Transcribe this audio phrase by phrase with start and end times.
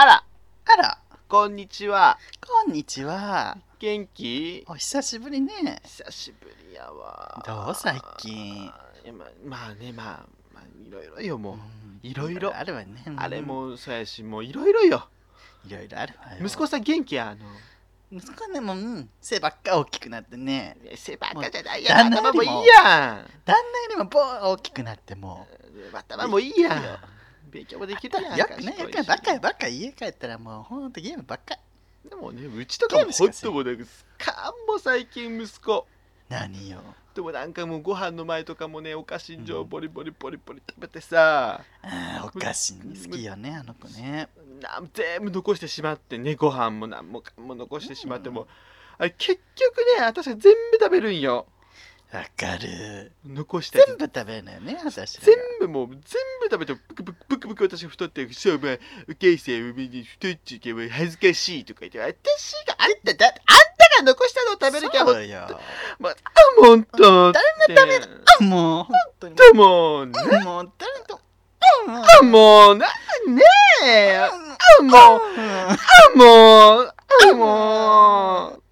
[0.00, 0.22] あら、
[0.64, 0.98] あら、
[1.28, 2.20] こんにちは。
[2.46, 3.58] こんにちは。
[3.80, 4.64] 元気？
[4.68, 5.80] お久しぶりね。
[5.84, 7.42] 久しぶりやわ。
[7.44, 8.66] どう最近？
[8.66, 8.70] い
[9.02, 11.54] やまあ、まあね、まあ、まあ、いろいろよ、もう。
[11.54, 11.60] うん
[12.04, 13.02] いろいろあるわね。
[13.16, 13.40] あれ。
[13.40, 15.08] もそうやし、もういろいろよ。
[15.66, 16.46] いろいろあるわよ。
[16.46, 17.50] 息子さん元気や、あの？
[18.12, 20.76] 息子ね、もう、うん背ばっか大きくなってね。
[20.94, 22.10] 背ばっかじゃないもうやん。
[22.12, 22.84] 旦那よりも頭もいいやん。
[22.84, 25.48] 旦那よりもボーン大きくなっても
[25.92, 26.98] 頭もいいやんいいよ。
[27.48, 28.38] 勉強もできるやん。
[28.38, 31.56] よくね、よくね、バカよ、ばバカ家帰ったらもうほんとゲームばっか。
[32.08, 33.84] でもね、うちとかもほんともうなんか、
[34.18, 35.86] かんも最近息子。
[36.28, 36.80] 何よ。
[37.14, 44.28] でもなんかもうご飯の前とかもねお菓子状うんボリボリボリボリ食べてさ、あーお菓子好きよね、あの子ね。
[44.60, 48.46] なん全部残してしまってねご飯も何もかんも残してしまっても、うん
[49.00, 51.46] あれ結局ね私は全部食べるんよ
[52.12, 53.12] わかる。
[53.26, 56.02] 残したやつ全部食べるのよね、私らが全部もう全部
[56.50, 63.42] 食べてブクブクブクブク私が太ってそうまあお母さん上に太っちゃうけど恥ずかしいとか言って私があんただあんた
[63.98, 65.60] が残したのを食べるからもうそうよ。
[65.98, 66.14] まあ
[66.56, 69.34] ほんと誰が食べるあもう、本当に。
[69.54, 70.12] もうね
[70.44, 71.20] もう、誰と。
[72.20, 73.42] あもうなね
[73.84, 75.20] えあもうあ
[76.16, 76.94] もう
[77.30, 78.62] あもう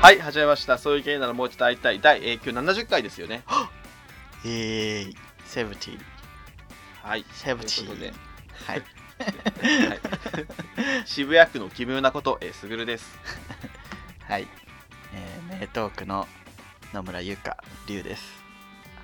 [0.00, 3.42] はい始めましたそういう芸ならもうちょっと会いたい第、えー、今日70回ですよね
[4.44, 5.98] えー、セブティ。
[7.02, 8.12] はいセブティということで。
[8.64, 8.82] はい。
[9.88, 10.00] はい、
[11.04, 13.18] 渋谷区の奇妙なこと、えー、すぐるです。
[14.28, 14.46] はい。
[15.12, 16.28] えー、名トークの
[16.94, 17.56] 野村優香、
[17.88, 18.37] 龍です。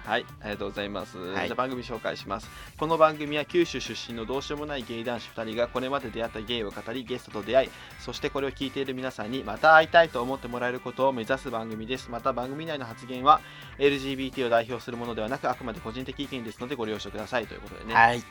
[0.04, 1.16] はい、ありがとうございます。
[1.16, 2.48] はいじゃあ番組紹介します。
[2.78, 12.10] この番組は九州出身のどうしようもないゲイ男子2人がこれまで出会ったゲイを語り、ゲストと出会い、そしてこれを聞いている皆さんにまた会いたいと思ってもらえることを目指す番組です。
[12.10, 13.40] また番組内の発言は
[13.78, 17.94] LGBT を代表するものではなく、あくまで個人的意見ですのでご了承くださいということでね。
[17.94, 18.22] はい。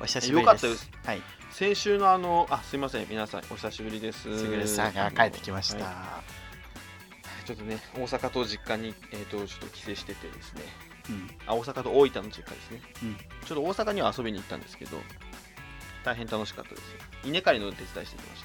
[0.00, 0.66] お久しぶりです。
[0.66, 0.90] よかったです。
[1.04, 1.22] はい。
[1.50, 4.22] 先週のあの、あ、すいません、皆さんお久しぶりです。
[4.38, 5.84] すぐるさんが帰ってきました。
[5.84, 5.90] は
[6.26, 6.44] い
[7.44, 10.93] ちょっとね、大阪と実家に、えー、とちょっと帰省しててですね、うん。
[11.46, 14.96] あ大阪と大分の実家ですね、うんちょっと大阪には遊びに行ったんですけど、
[16.02, 16.98] 大変楽しかったですよ。
[17.24, 18.44] 稲刈りの手伝いしてきまし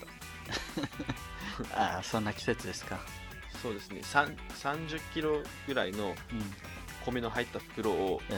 [1.72, 1.75] た。
[1.96, 3.00] ああ、そんな季節ですか。
[3.62, 6.16] そうですね、さん30キロぐらいのうん。
[7.06, 8.38] 米の入った袋を、うん。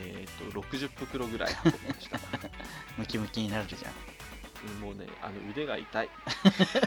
[0.00, 2.18] えー、と60袋ぐらい運びました。
[2.96, 4.80] ムキムキになるじゃん。
[4.80, 6.08] もうね、あの腕が痛い。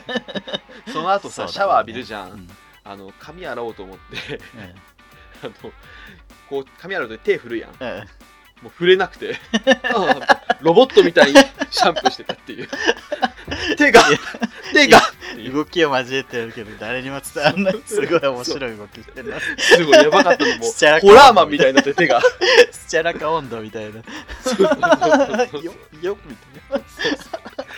[0.92, 2.32] その後さ、ねシャワー浴びるじゃん。
[2.32, 2.50] うん。
[2.84, 4.40] あの髪洗おうと思って、う
[5.46, 5.72] あの
[6.50, 7.72] こう髪洗うと手振るやん。
[7.72, 7.74] ん。
[7.80, 8.00] うん。
[8.62, 9.36] もう触れなくて。
[9.84, 11.40] あロボットみたいに
[11.70, 12.70] シャンプーしてたっていう。
[13.78, 14.04] 手が
[14.74, 15.02] 手が。
[15.54, 17.82] 動きを交えてるけど誰にも伝わらない。
[17.86, 19.40] すごい面白い動きしてるな。
[19.40, 20.66] すごいやばかったのも
[21.02, 22.22] ホラーマンみたいになって手が。
[22.72, 23.98] スチャラカ温度みたいな。
[23.98, 24.04] よ
[26.02, 26.36] よみ
[26.70, 26.86] たいな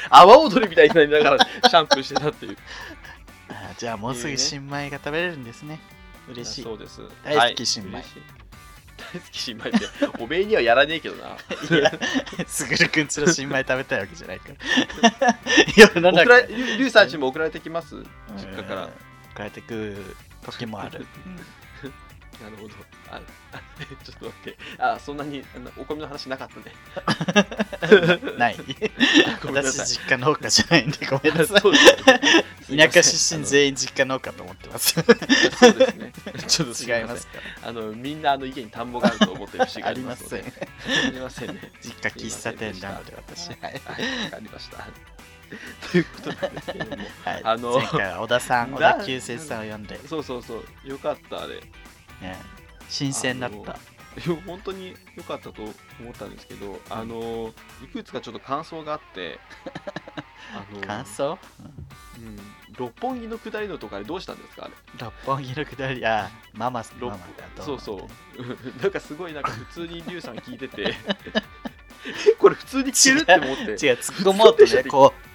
[0.10, 2.58] 阿波踊りみたいになりながらシャンプーしてたっていう。
[3.50, 5.80] あじゃあもうすぐ新米が食べれるんですね
[6.30, 6.64] 嬉しい。
[6.64, 7.02] そうです。
[7.24, 7.96] 大好き新米。
[7.96, 8.06] はい
[9.14, 9.80] 大好き新米って
[10.20, 11.28] おめえにはやらねえけどな。
[11.78, 11.92] いや
[12.48, 14.50] すぐるくんちの新米食べたいわけじゃないか
[15.20, 15.40] ら。
[15.96, 16.24] 世の中。
[16.24, 17.96] 送られりゅりゅうさんちも送られてきます？
[18.38, 18.86] 実家から。
[18.86, 18.92] うん
[19.36, 21.06] 帰ってくる時もある
[22.42, 22.76] なるほど。
[23.10, 23.22] あ
[23.52, 23.60] あ
[24.04, 24.58] ちょっと待って。
[24.78, 26.76] あそんなにあのお米の話なかったね。
[28.38, 28.58] ない。
[29.44, 32.78] 私実家農家じゃないんでごめんなさい。
[32.78, 34.94] 田舎出身全員実家農家と思ってます。
[34.94, 35.02] そ
[35.70, 36.14] うですね。
[36.48, 37.40] ちょっとす違いますか？
[37.64, 40.38] あのみんなあの家に田んぼがあると思ってる節があありまので。
[40.38, 40.56] ります
[40.86, 41.72] せんありませんね。
[41.82, 43.50] 実家喫茶店なので私。
[43.50, 43.74] はい、はい、
[44.26, 44.88] わかりました。
[45.92, 51.62] ということなんですけども、はい、あの前回は小田さん小な田急生さんを呼んで、そうそうそう、よかったあれ。
[52.22, 52.38] ね、
[52.90, 53.58] 新鮮だった。
[53.58, 59.40] いや 本当に良かったと思ったんですけど、あのいくつかちょっと感想があって、
[60.54, 61.38] あの感想？
[62.18, 62.38] うん、
[62.76, 64.74] 六本木の下りのとかでどうしたんですかあれ？
[65.00, 66.04] 六本木のくだり？
[66.06, 68.42] あママ六ママだとそうそう。
[68.42, 68.46] う
[68.78, 70.96] んなんかすごいなんか普通にリュウさん聞いてて。
[72.06, 73.64] えこれ普通に聞けるって思って。
[73.64, 75.27] 違う突っ込もうとねこう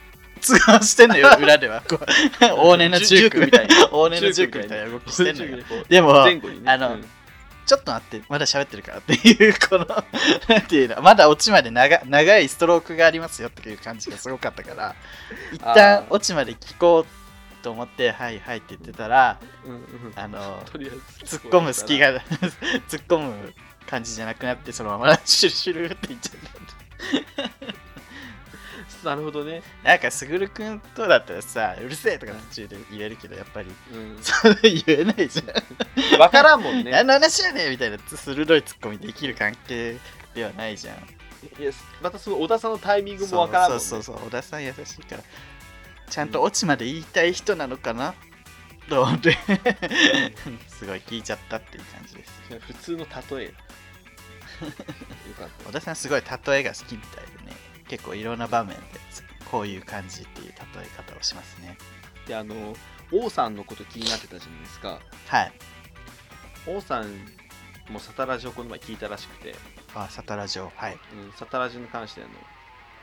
[0.42, 1.82] 通話してんのよ 裏では。
[1.88, 2.04] こう。
[2.60, 3.76] 往年のジジュークュークみたいな。
[3.86, 5.64] 往年のジュークみたいな動きしてんのよ。
[5.88, 6.40] でもね。
[6.66, 7.04] あのうん。
[7.64, 9.86] ちょっと待ってまだ喋ってるからっていうこの
[10.48, 14.96] なんていうのまだオチまで長長いストロークがありますよっていう感じがすごかったから
[15.52, 16.06] 一あ旦ー。
[16.10, 20.60] オチまで聞こうと思ってはいはいって言ってたらうんうんあの
[21.24, 22.18] 突っ込む隙が
[22.90, 23.54] 突っ込む
[23.88, 27.81] 感じじゃなくなってそのままシュルシュルって言っちゃった
[29.04, 33.70] なるほどね、なんかすぐるくんとだったらさうるせえとか途中で言えるけどやっぱり。
[33.92, 36.18] うん、それ言えないじゃん。
[36.18, 36.90] 分からんもんね。
[36.92, 39.96] 何の話やねんみたいな鋭いツッコミできる関係
[40.34, 40.96] ではないじゃん。
[41.60, 45.22] いやまたその小田さんのタイミングも分からんもん、ね、そうそうそう小田さん優しいから
[46.08, 48.14] ちゃんとオチまで言いたい人なのかな？
[48.88, 49.36] と思って
[50.68, 52.32] すごい聞いちゃったっていう感じです。
[52.60, 53.06] 普通の
[53.38, 53.54] 例え。
[54.66, 54.70] よ
[55.38, 57.56] かっ 小田さんすごい例えが好きみたいでね
[57.92, 58.82] 結構いろんな場面で
[59.50, 60.52] こういう感じっていう例
[60.82, 61.76] え方をしますね。
[62.22, 62.54] たであの
[63.12, 64.98] 王さんのこと気になってたじゃないですか。
[65.26, 65.52] はい。
[66.66, 67.26] 王さん
[67.92, 69.54] もサタラジをこの前聞いたらしくて、
[69.94, 70.94] あサタラジオはい。
[70.94, 72.30] うん、サタラジに関してあの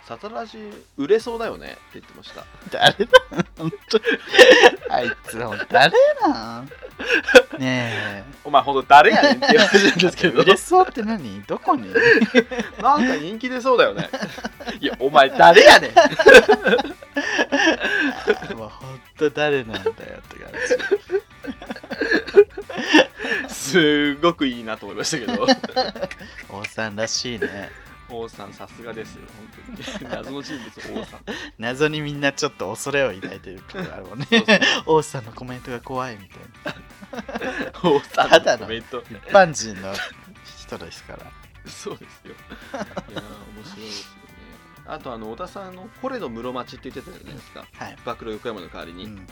[0.08, 0.58] サタラジ
[0.98, 2.44] 売れそうだよねって言ってました。
[2.72, 3.12] 誰だ
[3.58, 4.02] 本当
[4.94, 5.92] あいつほんと誰
[6.22, 6.70] なん？
[7.60, 10.42] ねお前ほんと誰やねんって言われてるんですけえど。
[10.42, 11.44] 売れそうって何？
[11.44, 11.94] どこに？
[12.82, 14.10] なんか人気出そうだよね。
[14.80, 15.92] いやお前誰やねん。
[15.96, 16.10] あ
[18.56, 20.52] もうほんと誰なんだよって感
[23.48, 23.54] じ。
[23.54, 25.46] すごくいいなと思いましたけど。
[26.50, 27.70] 王さんらしいね
[28.10, 29.22] 王さんさすがですよ。
[29.38, 30.12] 本当に。
[30.12, 31.20] 謎の人物王さん。
[31.58, 34.28] 謎にみんなちょっと恐れを抱いてるところあるもんね。
[34.30, 34.60] そうそう。
[34.98, 36.74] 王さんのコメントが怖いみたい
[37.74, 37.80] な。
[37.84, 39.04] 王さんののコメント。
[39.10, 39.94] 一般人の
[40.58, 41.32] 人ですから。
[41.66, 42.34] そうですよ。
[43.10, 43.24] いやー
[43.58, 44.20] 面白いですよね。
[44.86, 47.66] あとあの小田さんのコレド室町って言ってたじゃないですか。
[47.74, 49.28] はい、暴露横山の代わりに、うん、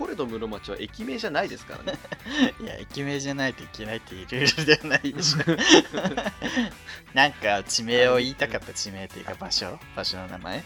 [0.00, 1.98] コレド室町は駅名じゃないですからね。
[2.58, 5.40] いや駅名じゃないといけないっていうルールではないでしょ。
[7.12, 9.78] なんか地名を言いたかった地名っていうか場所？
[9.94, 10.64] 場所の名前？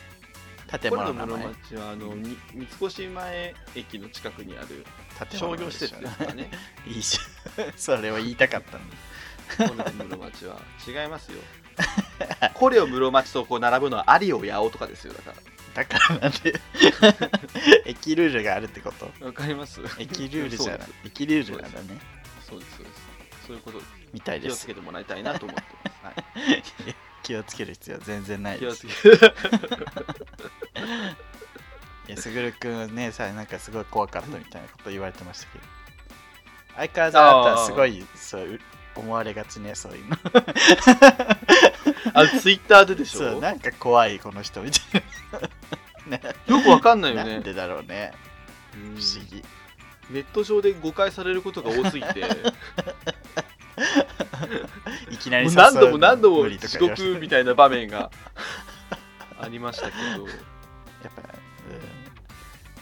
[0.81, 1.46] 建物の名前？
[1.46, 4.86] 室町はあのに三越前駅の近くにある
[5.28, 6.48] 建商業施設ですからね。
[6.86, 7.72] いいじゃん。
[7.76, 8.84] それを言いたかったの
[9.69, 11.38] コレド室町は違いますよ。
[12.54, 15.32] コレオ室町とこう並ぶのはアリオ八尾とかですよだか
[15.75, 16.55] だからなんで
[17.85, 19.11] 駅ルールがあるってこと？
[19.21, 19.81] らわかります。
[19.99, 20.88] 駅ルールじゃない。
[21.05, 21.99] 駅ルールなんだね。
[22.49, 23.03] そうですそうです。
[23.47, 23.82] そういうこと
[24.12, 24.53] みたいです。
[24.53, 26.11] 気をつけてもらいたいなと思ってます、は
[26.87, 26.94] い。
[27.25, 29.35] 気をつける必要は全然ない気をですつけて
[32.06, 35.65] いやすぐるくんねさなんかすごい怖かったみたいなこと言われてましたけど。
[36.77, 38.61] 相変わらずあなたはすごいそう
[38.97, 40.17] 思われがちねそういうの
[42.14, 43.32] あツイッターででしょ？
[43.32, 45.02] そうなんか怖いこの人みたい
[46.08, 46.16] な。
[46.19, 47.34] ね よくわかんないよね。
[47.34, 48.12] なんでだろうね。
[48.75, 48.96] うん。
[48.96, 49.43] 不思議。
[50.11, 52.22] ネット上で誤解されることが多すぎて。
[55.11, 57.08] いきなり何度も何度も無理とか遅言われて。
[57.11, 58.11] 刻みたいな場面が
[59.40, 60.26] ありましたけど。
[60.28, 60.34] や
[61.08, 61.34] っぱうん。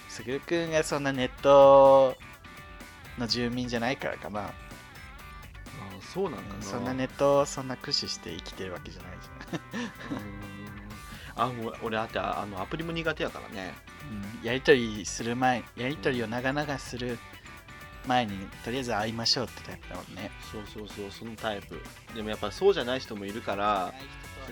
[0.08, 2.16] すぐるくんがそんなネット
[3.18, 4.50] の住民じゃないからかなあ。
[6.12, 6.62] そうなんかな。
[6.62, 9.11] そんなネットをそんな駆使して生きてるわけじゃない
[11.34, 13.74] あもう俺あってあのアプリも苦手やからね。
[14.40, 17.18] うん、やりとりする前やりとりを長々する
[18.06, 20.30] 前にとりあえず会いましょうってタイプだもんね。
[20.50, 21.80] そうそうそうそのタイプ。
[22.14, 23.94] でもやっぱそうじゃない人もいるから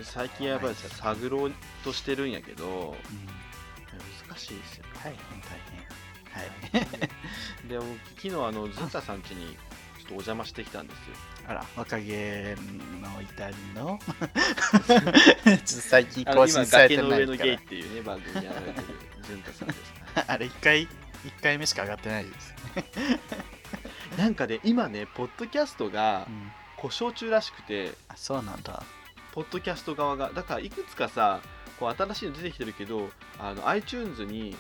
[0.02, 1.52] 最近やっぱりさ探ろう
[1.84, 5.80] としてるんやけどうん難しいですよ大変大変
[6.30, 7.06] は
[7.64, 7.84] いでも
[8.16, 9.56] 昨日あのズンタさん家に
[10.10, 11.02] お邪魔してきたんですよ。
[11.48, 13.98] あら若気の至りの？
[13.98, 18.86] ちょっと最近更新され崖てないかの上のゲイっていうね番組やられてる
[19.22, 20.88] ズンタさんですら あれ1回一
[21.42, 22.54] 回目しか上がってないです、
[24.16, 28.82] なんかね今ねポッドキャストがうん、故障中らしくてあそうなんだ。
[29.32, 31.40] ポッドキャスト側がだからいくつかさ
[31.78, 34.56] こう新しいの出てきてるけどあの iTunes に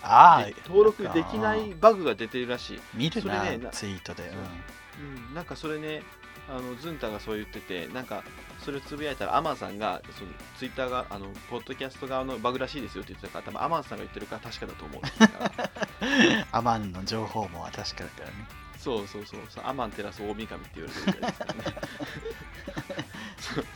[0.66, 4.30] 登録できないバグが出てるらしい、見るなそれねなツイートで、うん、
[5.34, 6.02] なんかそれね
[6.48, 8.24] あのズンタがそう言っててなんか
[8.64, 18.32] それをつぶやいたらアマンさんがそのツイッターがあのポッドキャスト側のバグらしいですよって言ってたから多分アマンさんが言ってるから確かだと思うんですアマンの情報も確かだからね。
[18.80, 19.64] そうそうそうそう。
[19.66, 21.60] アマンテラス大神って言われてるぐらいですからね。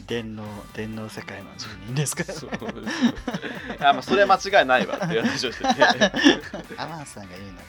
[0.07, 2.33] 電脳電脳世界の住人ですから。
[2.33, 2.71] そうそう
[3.81, 5.85] あまあそれは間違いないわっていう話をしてて。
[6.81, 7.65] アマンさんが言うならね。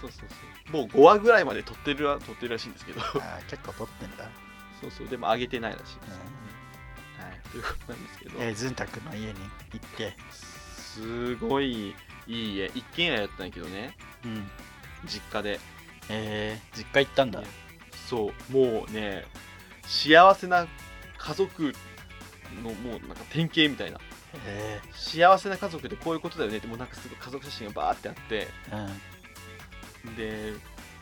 [0.00, 3.00] そうそうそうもう5話ぐらいまで撮ってるら撮ってるらしいんですけど。
[3.00, 4.28] あー結構撮ってんだ、
[4.80, 5.96] そうそうでも上げてないらしいです、
[7.18, 9.34] はい、ということなんですけど、えー、ズンタ君の家に
[9.72, 10.16] 行って。
[10.30, 11.94] すごい
[12.26, 12.66] いい家。
[12.74, 13.96] 一軒家やったんやけどね。
[14.24, 14.50] うん。
[15.06, 15.60] 実家で。
[16.08, 17.42] えー、実家行ったんだ。
[18.08, 19.24] そうもうね
[19.86, 20.66] 幸せな
[21.16, 21.72] 家族
[22.64, 24.00] のもうなんか典型みたいな。
[24.46, 28.48] え幸せな家族でこういうことだよねってもうなんかすごい家族写真がバーってあって。
[28.70, 29.09] ー、うん
[30.16, 30.52] で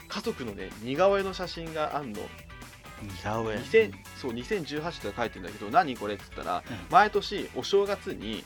[0.09, 2.21] 家族のね似顔絵の写真があんの。
[3.03, 3.57] 似顔絵。
[3.57, 6.77] 2000そう2018とか書いてんだけど何これっつったら、うん。
[6.91, 8.45] 毎年お正月に、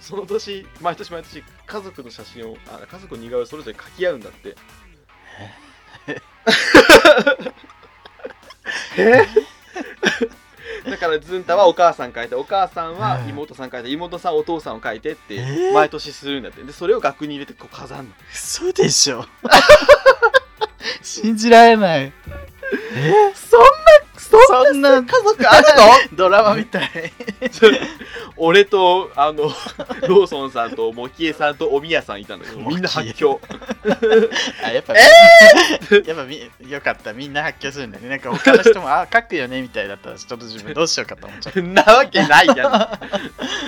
[0.00, 4.56] その年毎年毎年家族の写真をあ家族の似顔絵をそれぞれ書き合うんだって。
[8.96, 9.26] え？
[10.90, 15.72] だからズンタはお母さん書いてお母さんは妹さん書いて妹さんお父さんを書いてってえー？
[15.72, 16.62] 毎年するんだって。
[16.62, 18.10] でそれを額に入れてこう飾るの。
[18.32, 19.24] 嘘でしょ。
[21.02, 22.12] 信じられない。
[22.94, 23.32] え？
[23.34, 23.66] そんな
[24.30, 25.66] そんな家族ある
[26.12, 26.16] の？
[26.16, 26.90] ドラマみたい。
[28.36, 29.44] 俺とあの
[30.08, 32.52] ローソンさんとモキエさんとおみやさんいたのよ。
[32.56, 33.40] みんな発狂。
[34.64, 35.04] あやっぱ、や
[36.14, 37.12] っぱみよかった。
[37.12, 38.08] みんな発狂するんだよね。
[38.10, 42.88] なんか他の人もあ書くよねみたいだったらちょっと自分どうしようかと思っちゃったそんなわけないじゃん。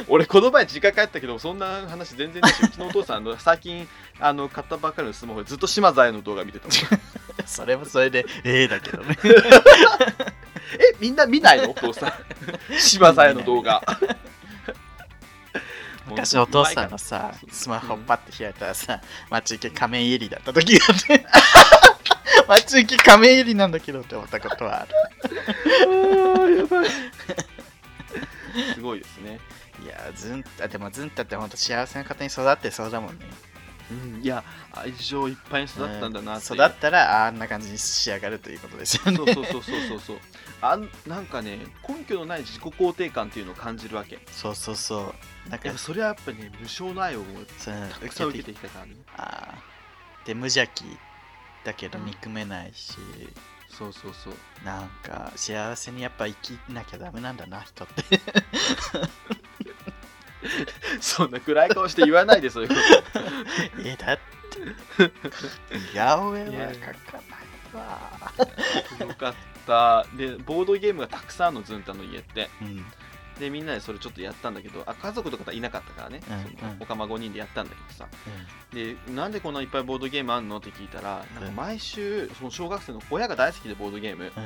[0.08, 2.52] 俺この前実家帰ったけどそんな話全然ない。
[2.52, 3.88] しうちのお父さんの最近
[4.20, 7.00] あの買ったばっかりのスマホでずっと島財の動画見てたもん。
[7.46, 9.18] それもそれでええだけどね
[10.74, 11.70] えみんな見ないの？
[11.72, 12.12] お父さん。
[12.78, 13.82] 島財の動画。
[16.06, 19.00] 昔お父さんのさスマホパッて開いたらさ
[19.30, 21.24] 待ち受け仮面入りだった時があって
[22.48, 24.86] 待ち受け仮面入りなんだけどって思ったことはあ
[25.28, 26.56] る。
[26.56, 26.88] やばい
[28.74, 29.38] すごいですね。
[29.82, 33.24] いやズンタでもズンタってほんと幸せな方に育ってそうだもんね。
[33.90, 36.60] うんいや愛情いっぱいに育ったんだなっていう。
[36.60, 39.16] うん育ったらあんな感じに仕上がるということですよね。
[39.16, 40.18] そうそうそうそうそうそう
[40.62, 44.20] あんなんかね根拠のない自己肯定感っていうのを感じるわけ。
[44.30, 45.12] そうそうそ
[45.46, 45.50] う。
[45.50, 48.94] なんかそれはやっぱりね無償の愛をもうたくさん受けてきたからね。
[49.16, 50.26] あー。
[50.26, 50.84] で無邪気
[51.64, 52.06] だけどうん。
[52.06, 52.96] 憎めないし、
[53.68, 54.34] そうそうそう。
[54.64, 58.20] なんか幸せにやっぱ生きなきゃダメなんだな人って。
[61.00, 62.74] そんな暗い顔して言わないでそういうこ
[63.12, 63.20] と。
[63.84, 64.22] えだって。
[65.70, 66.94] 似顔絵は描かない。
[67.30, 67.31] わ
[67.78, 69.34] よかっ
[69.66, 70.06] た。
[70.16, 72.50] でボードゲームがたくさんのズンタの家って。
[72.60, 72.84] うん。
[73.38, 76.76] でみんなでそれちょっとやったんだけどあ家族とかいなかったからね、うんうん。
[76.80, 78.06] おかま5人でやったんだけどさ。
[78.72, 84.32] でなんでこんないっぱいボードゲームあんのって聞いたらなんか毎週その小学生の親が大好きでボードゲーム。
[84.36, 84.40] う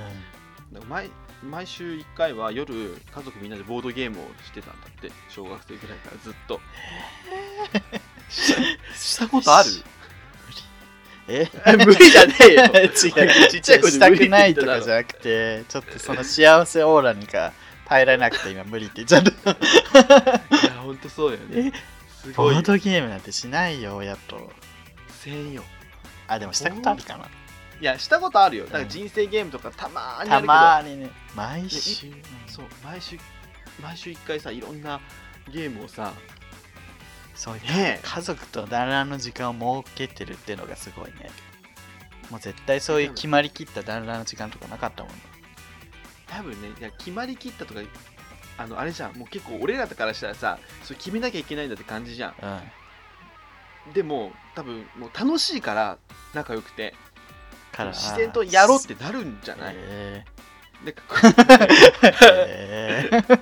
[0.84, 0.88] ん。
[0.88, 1.10] 毎
[1.42, 5.10] 毎週1回は夜家族みんなでボードゲームをしてたんだって。
[5.28, 6.60] 小学生ぐらいからずっと。
[8.94, 9.70] したことある？
[11.28, 11.48] え？
[11.84, 12.64] 無理じゃねえよ。
[12.84, 13.08] 違うち
[13.58, 17.52] っちゃい子でしたくないとかじゃなくてちょっとその幸せオーラにか
[17.86, 19.50] 耐えられなくて今無理って言っちゃった。
[19.50, 19.56] い
[20.64, 21.72] やほんとそうだよね。
[22.22, 24.50] すごいボードゲームなんてしないよ親と
[25.10, 25.62] せんよ
[26.28, 27.26] あでもしたことあるかな。
[27.80, 28.64] いやしたことあるよ。
[28.64, 31.10] だから人生ゲームとかたまーにあたるけど、まにね。
[31.34, 32.06] 毎週。
[32.46, 33.18] そう毎週
[33.82, 35.00] 毎週1回さいろんな
[35.52, 36.14] ゲームをさ
[37.36, 38.00] そういうねえ。
[38.02, 41.30] 家族と団らんの時間を設けてるっていうのがすごいね。
[42.30, 45.20] もう絶対そういう決まりきった団らんの時間とかなかったもんね。
[46.26, 47.80] 多分ねいや決まりきったとか
[48.58, 49.16] あのあれじゃん。
[49.16, 52.34] もう結構俺らからしたらさそれ決めなきゃいけないんだって感じじゃん。
[53.86, 53.92] うん。
[53.92, 55.98] でも多分もう楽しいから
[56.34, 56.94] 仲良くて
[57.70, 60.24] から自然とやろうってなるんじゃない、え。
[60.26, 60.32] な
[60.84, 62.14] んかー
[62.48, 63.38] えー。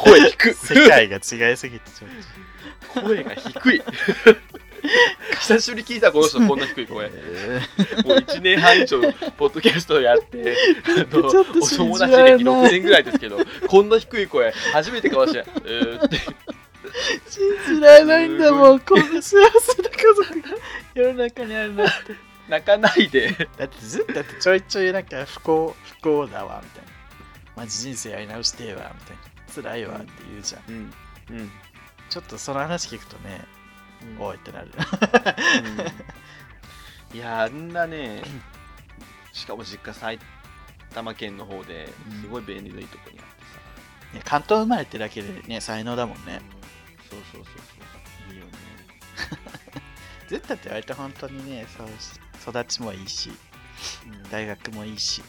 [0.00, 2.06] 声低く世界が違いすぎてちょ
[3.00, 3.82] っ声が低い。
[5.40, 7.60] 久しぶりに聞いたこの人こんな低いと、声もえ
[8.04, 9.00] う1年半以上
[9.36, 16.16] ポッドキャストをやってあのちょっとお友達歴6年ぐらいですけどこんな低い声初めてかもしれないえーって。
[16.16, 16.34] ー
[17.28, 17.42] 信
[17.76, 18.80] じられないんだもん。
[18.80, 19.36] こんな幸せ
[19.82, 20.48] な家族が
[20.94, 21.92] 世の中にあるなんて
[22.48, 23.48] 泣かないで。
[23.56, 26.88] だってずっとだってちょいちょいなんか不幸不幸だわみたいな。
[27.56, 29.22] マジ人生やり直してえわみたいな。
[29.54, 30.62] 辛いわって言うじゃん。
[30.68, 30.92] うん
[31.38, 31.50] うん。
[32.08, 33.44] ちょっとその話聞くとね
[34.18, 34.24] うん。
[34.24, 34.70] おいってなる。
[37.12, 37.16] うん。
[37.16, 38.22] いやあんなね
[39.32, 40.18] しかも実家埼
[40.94, 41.88] 玉県の方で
[42.22, 43.30] すごい便利ないいとこにあって
[44.12, 46.40] さ、ね関東生まれってだけでね才能だもんね。
[47.10, 47.54] そうそうそう
[48.28, 48.34] そう。
[48.34, 48.52] いいよね。
[50.28, 51.86] ずっとって割と本当にねそう
[52.40, 53.30] 育ちもいいし
[54.30, 55.22] 大学もいいし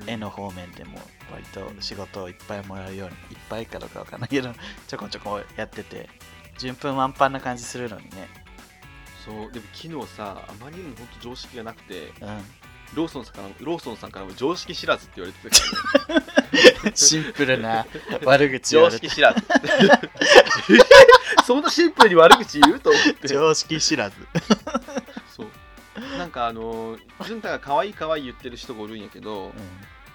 [0.00, 0.10] うん。
[0.10, 1.00] 絵の方面でも
[1.30, 4.52] 割と仕事をいっぱいもらうようにいっぱいかどうかわかんないけど
[4.86, 6.08] ちょこちょこやってて
[6.58, 8.28] 順風満帆な感じするのにね。
[9.24, 12.44] そうでも昨日さあまりにも本当常識がなくてうん。
[12.94, 15.64] ローソンさんからローソンさんからも常識知らずって言われてた
[16.84, 17.86] ね、 シンプルな
[18.24, 19.42] 悪口常識知らず。
[21.44, 23.28] そんなシンプルに悪口言うと思って。
[23.28, 24.16] 常識知らず
[26.34, 29.52] かあの潤太が可愛い可愛い言ってる人がおるんやけど、う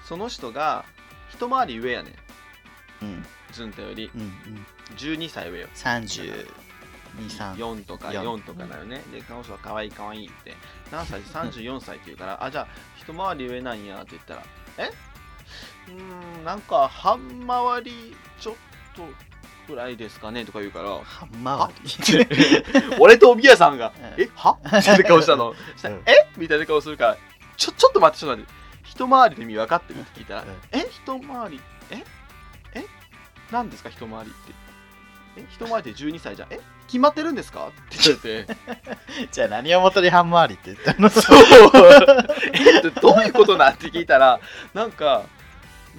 [0.06, 0.84] その人が
[1.32, 2.14] 一回り上やね
[3.02, 3.26] うん。
[3.54, 4.12] 潤太より。
[4.14, 4.30] うんうん。
[4.98, 5.68] 12歳上よ。
[5.74, 6.46] 32、
[7.30, 8.24] 3 4とか四。
[8.24, 10.56] 4とかだよね、で彼女は可愛い可愛いって。
[10.92, 14.44] 何歳？34歳って言うからあじゃあ一回り上なんやって言ったら
[14.78, 14.92] え？
[15.88, 18.56] うーんなんか半回りちょっ
[18.96, 19.04] と
[19.70, 20.98] くらいですかねとか言うから。
[23.00, 24.24] 俺とおみやさんが「うん。
[24.24, 25.54] えは?」みたいな顔したの。
[25.78, 26.28] したらうんえ？
[26.38, 27.18] みたいな顔するから
[27.58, 28.60] 「ちょちょっと待ってちょっと待って。
[28.90, 30.90] 一回りで意味分かってる?」って聞いたらうん「え？
[30.90, 31.20] 一回
[31.52, 31.62] り
[31.92, 32.04] え？
[32.74, 32.86] え？
[33.52, 33.90] 何ですか？
[33.90, 34.52] 一回りって。
[35.38, 35.46] え？
[35.52, 36.48] 一回りで12歳じゃん。
[36.54, 36.60] え？
[36.88, 38.56] 決まってるんですか?」って言われて。
[39.32, 41.10] じゃあ何をもとにハンマー割りって言ったの？
[41.10, 41.26] そう。
[42.54, 43.74] えってどういうことなん？
[43.74, 44.40] って聞いたら
[44.74, 45.24] なんか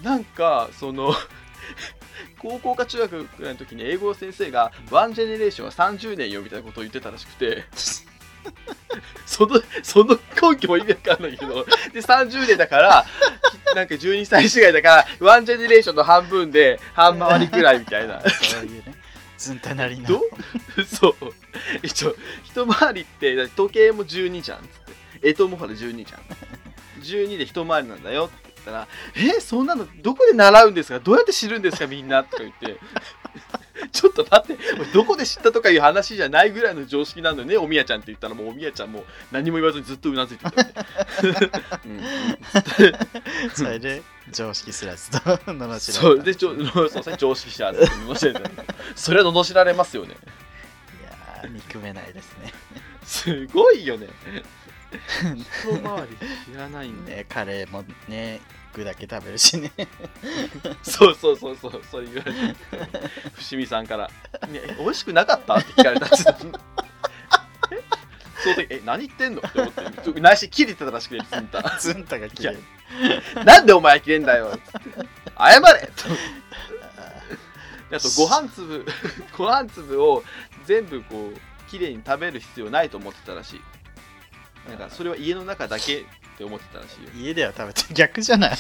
[0.03, 1.15] なんかその
[2.41, 7.65] 高校か中学くらいの時に英語の先生がワンジェネレーションは30年よみたいなことを言ってたらしくて
[9.27, 13.07] そのその根拠も意味わかんないけどで30年だから
[13.75, 18.21] なんか12歳違いだからワンジェネレーションの半分で半回りくらいみたいな。
[18.21, 18.95] そういうね
[19.39, 20.23] ずんたなりのど
[20.85, 21.15] そう。
[21.83, 24.69] 一応一回りって時計も12じゃんっつっ
[25.23, 25.35] て。
[25.35, 26.21] 干支もほら12じゃん。
[27.03, 28.50] 12で一回りなんだよって。
[28.50, 31.01] 言ったら「えそんなのどこで習うんですか？
[31.01, 31.87] どうやって知るんですか？
[31.87, 32.79] みんな」とか言って。
[33.93, 38.35] ちょっと待って俺どこで知ったとかいう話じゃないぐらいの常識なんだよねおみやちゃんって言ったら。
[38.35, 40.71] もうおみやちゃんもう何も言わずにずっとうなずいてたよ
[41.35, 42.99] ね、
[43.55, 45.19] それで常識すらずと
[45.51, 46.25] 罵られた。
[46.25, 46.55] でちょ
[46.91, 48.65] そう常識者って罵られた
[48.95, 50.15] それは罵られますよね。
[51.01, 52.53] いやー憎めないですね。
[53.05, 54.09] すごいよね
[54.93, 55.47] 一
[55.83, 56.17] 回り
[56.53, 57.13] 知らないんだ。
[57.13, 58.41] よねカレーもね
[58.75, 59.71] 具だけ食べるしね。
[60.83, 62.57] そうそうそうそうそう言われて
[63.35, 64.11] 伏見さんから
[64.49, 66.37] 「ね、美味しくなかった?」って聞かれたんですよ。
[67.73, 67.83] え
[68.43, 69.73] その時「え何言ってんの?」って思っ
[70.15, 72.63] て内心切れてたらしくてずんたずんたが切れる。
[73.45, 76.09] なんでお前切れんだよ」っつって「謝れ!」と。
[77.91, 78.87] であとご飯粒
[79.37, 80.23] ご飯粒を
[80.65, 83.61] 全部こうきれいに食べる必要ないと思ってたらしい
[84.69, 86.05] なんかそれは家の中だけっ
[86.37, 87.11] て思ってたらしいよ。
[87.17, 88.57] 家では食べて逆じゃない？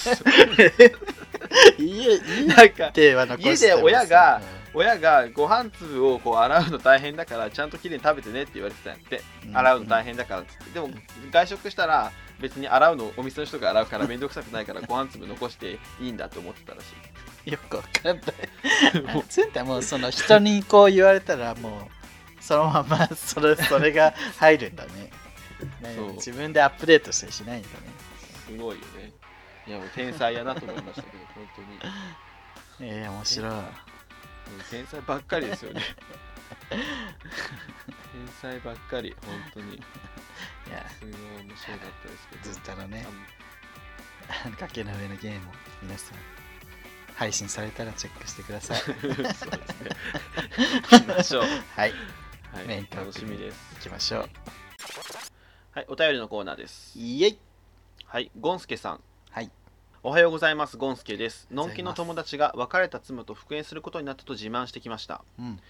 [1.78, 9.23] 家家なんかでは残して家で親がう親がご飯粒をこう洗うの大変だからちゃんときれいに食べてねって言われてたんやって。
[9.49, 9.57] ん。
[9.57, 10.71] 洗うの大変だからっつって。
[10.71, 10.91] でも
[11.32, 16.86] 外食したら別に洗うのお店の人が洗うから面倒くさくないからご飯粒残していいんだと思ってたらし
[17.50, 19.00] よくわかんない。
[19.00, 19.25] い もう。
[19.28, 21.89] ずんたもうその人にこう言われたらも
[22.41, 25.10] うそのままそれそれが入るんだねね
[25.94, 26.12] そう。
[26.14, 27.75] 自分でアップデートしたりしないんだね。
[28.46, 29.12] すごいよね。
[29.66, 31.68] いやもう天才やなと思いましたけど 本当に。
[31.68, 31.80] も
[32.80, 33.50] えー、面白い。
[33.50, 33.64] う
[34.70, 35.82] 天才ばっかりですよね。
[36.70, 36.80] 天
[38.40, 39.76] 才ばっかり本当に。
[39.76, 39.80] い
[40.70, 42.52] や、すごい面白かったですけど。
[42.52, 43.06] ずっとのね、
[44.28, 46.18] あ崖の上のゲームを皆さん、
[47.14, 48.78] 配信されたらチェックしてください。
[48.82, 49.50] そうですね。
[50.90, 51.42] 行きましょう。
[51.76, 51.94] はい、
[52.52, 52.66] はい。
[52.66, 53.75] メイン楽しみです。
[53.76, 54.20] 行きましょう。
[54.20, 54.30] はい
[55.88, 56.99] お便りのコーナーです。
[56.99, 57.38] イエイ。
[58.06, 59.00] はいゴンスケさん。
[59.30, 59.50] はい。
[60.02, 60.76] おはようございます。
[60.76, 61.47] ゴンスケです。
[61.50, 65.23] のんきの友達が別れた妻と復縁することになったと自慢してきました。
[65.38, 65.60] うん。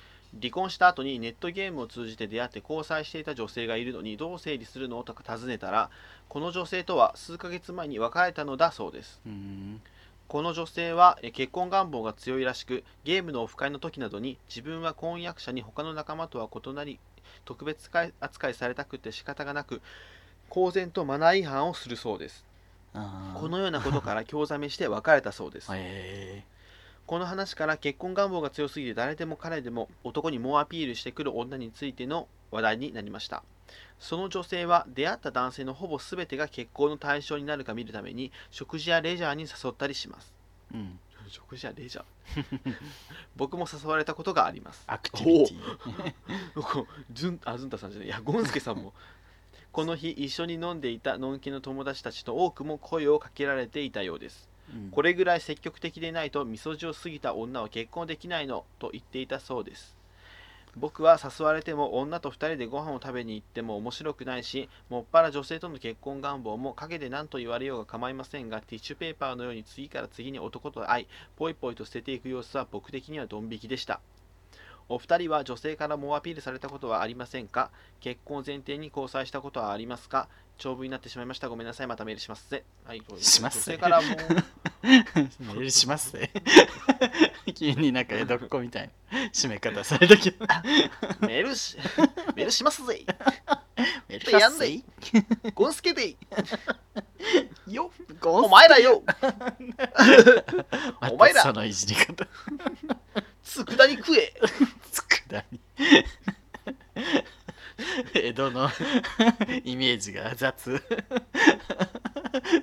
[0.41, 5.91] 離婚した後にネットゲームを通じて出会って交際していた女性がいるのにどう整理するのとか尋ねたら
[6.29, 9.21] この女性とは数ヶ月前に別れたのだそうです。
[9.27, 9.81] うん。
[10.29, 17.01] この女性はえ結婚願望が強いらしくゲームのオフ会の時などに自分は婚約者に他の仲間とは異なり
[17.45, 19.81] 特別扱いされたくて仕方がなく
[20.49, 22.45] 公然とマナー違反をするそうです。
[23.35, 25.71] このようなことから興ざめして別れたそうです。
[25.73, 26.45] え。
[27.07, 33.43] この話から結婚願望が強すぎて誰でも彼でも男に猛アピールしてくる女についての話題になりました。
[33.99, 40.33] その女性は出会った男性のほぼ全てが結婚の対象になるか見るために食事やレジャーに誘ったりします。
[40.73, 40.99] ーうん。
[41.31, 42.77] 食事やレジャー。
[43.37, 44.85] 僕も誘われたことがあります。
[44.87, 46.63] アクティビティ。
[46.63, 48.09] こうずんあずんたさんじゃない。
[48.09, 48.93] いやゴンスケさんも。
[49.73, 54.49] この日一緒に飲んでいたのんきの友達たちと多くも声をかけられていたようです。
[54.75, 54.91] うん。
[54.91, 59.97] これぐらい積極的でないとみそじを過ぎた女は結婚できないのと言っていたそうです
[60.77, 71.07] 僕は誘われても女と2人でご飯を食べに行っても面白くないしもっぱら女性との結婚願望も陰で何と言われようが構いませんがティッシュペーパーのように次から次に男と会い
[71.37, 74.01] ポイポイと捨てていく様子は僕的にはドン引きでした。
[74.91, 77.71] お二人は女性から猛アピールされたことはありませんか？
[78.01, 80.29] 結婚を前提に交際したことはありますか？
[80.59, 81.49] 長文になってしまいました。
[81.49, 81.87] ごめんなさい。
[81.87, 82.65] またメールしますぜ。
[82.85, 83.65] はいします。
[83.65, 84.09] ぜ女性からも
[84.83, 86.31] メールしますね。
[87.55, 89.19] 急になんか江戸っ子みたいな。
[89.33, 90.45] 締め方されたけど。
[91.21, 91.77] メールし、
[92.35, 93.05] メールしますぜ。
[94.09, 94.83] メールしますぜ。
[95.55, 96.17] ゴンスケで、
[97.69, 97.91] よ
[98.23, 99.03] お前らよ、
[101.11, 101.43] お前ら。
[101.43, 102.27] そのいじり方。
[103.55, 104.33] 佃煮食え。
[104.93, 105.61] つくだに。
[108.15, 108.71] 江戸の
[109.65, 110.81] イメージが雑。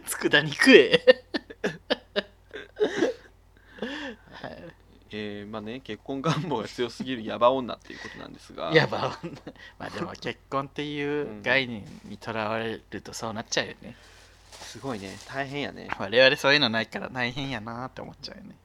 [0.05, 1.25] 佃煮食え。
[4.31, 4.63] はい
[5.09, 9.17] えー、まあね、結婚願望が強すぎるヤバ女っていうことなんですがやば
[9.79, 13.95] まあでも結婚っていう概念にとらわれるとそうなっちゃうよね
[14.51, 18.55] すごいね大変やね我々そういうのないから大変やなって思っちゃうよね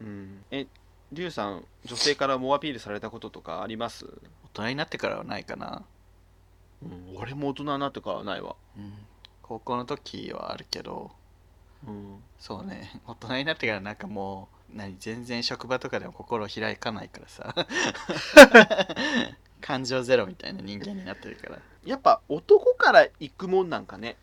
[0.00, 0.66] うんえ
[1.12, 4.06] リュウさん女性から猛アピールされたこととかあります、
[4.44, 5.84] 大人になってからはないかな。
[6.82, 8.56] うん、俺も大人になってからはないわ。
[8.76, 8.94] うん。
[9.42, 11.10] 高校の時はあるけど。
[11.86, 12.22] うん。
[12.38, 13.00] そうね。
[13.06, 17.54] 大人になってからなんかもう何全然職場とかでも心を開かないからさ。
[19.60, 21.58] 感情ゼロみたいな人間になってるから。
[21.84, 24.16] やっぱ男から行くもんなんかね。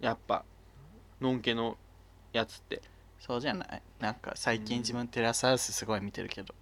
[0.00, 0.44] やっぱ
[1.20, 1.76] のんけの
[2.32, 2.80] やつって、
[3.20, 3.82] そうじゃない？
[4.00, 6.54] なんか最近自分テラスハウスすごい見てるけど。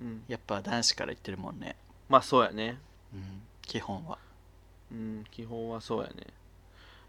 [0.00, 1.76] うん、やっぱ男子から言ってるもんね。
[2.08, 2.78] まあそうやね。
[3.14, 3.42] うん。
[3.62, 4.18] 基本は。
[4.90, 6.14] うん基本はそうやね。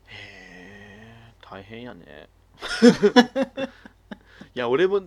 [0.07, 2.29] へえ大変やね。
[4.55, 5.01] いや俺も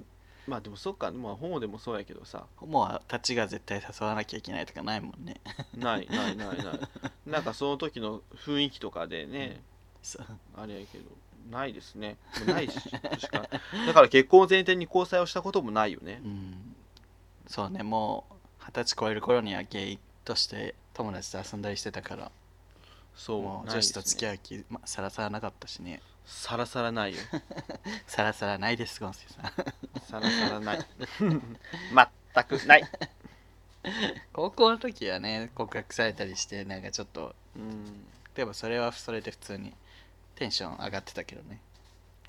[0.48, 1.10] まあでもそっか。
[1.12, 2.46] まあホモでもそうやけどさ。
[2.60, 5.40] もうたちが絶対誘わなきゃいけないとかないもんね。
[5.76, 6.80] ないないないない。
[7.26, 9.62] なんかその時の雰囲気とかでね、
[10.02, 10.26] そう。
[10.56, 11.04] あれやけど
[11.50, 12.16] ないですね。
[12.46, 12.90] ないしし
[13.28, 13.48] か。
[13.86, 16.20] だから結婚を前提に交際をしたこともないよね。
[16.24, 16.76] うん。
[17.46, 18.34] そうねもう
[18.66, 22.30] 二十歳超える頃にはゲイとして友達と遊んだりしてたから。
[23.14, 26.02] そうもう女子と付き合う気、ま、さらさらなかったしね。
[26.26, 27.20] さらさらないよ。
[28.06, 29.44] さらさらないですゴンセさん。
[30.02, 30.86] さらさらない。
[31.20, 32.84] 全くない。
[34.32, 38.04] 高校の時はね告白されたりしてなんかちょっとうん。
[38.34, 39.72] でもそれはそれで普通に
[40.36, 41.60] テンション上がってたけどね。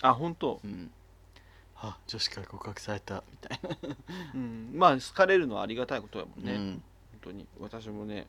[0.01, 0.59] あ本当？
[0.63, 0.91] うん。
[1.75, 3.95] あ女子から告白されたみたいな。
[4.33, 4.71] うん。
[4.73, 6.71] まあ好かれるのはありがたいことやもんね、うん。
[6.71, 6.81] 本
[7.21, 7.45] 当に。
[7.59, 8.25] 私もね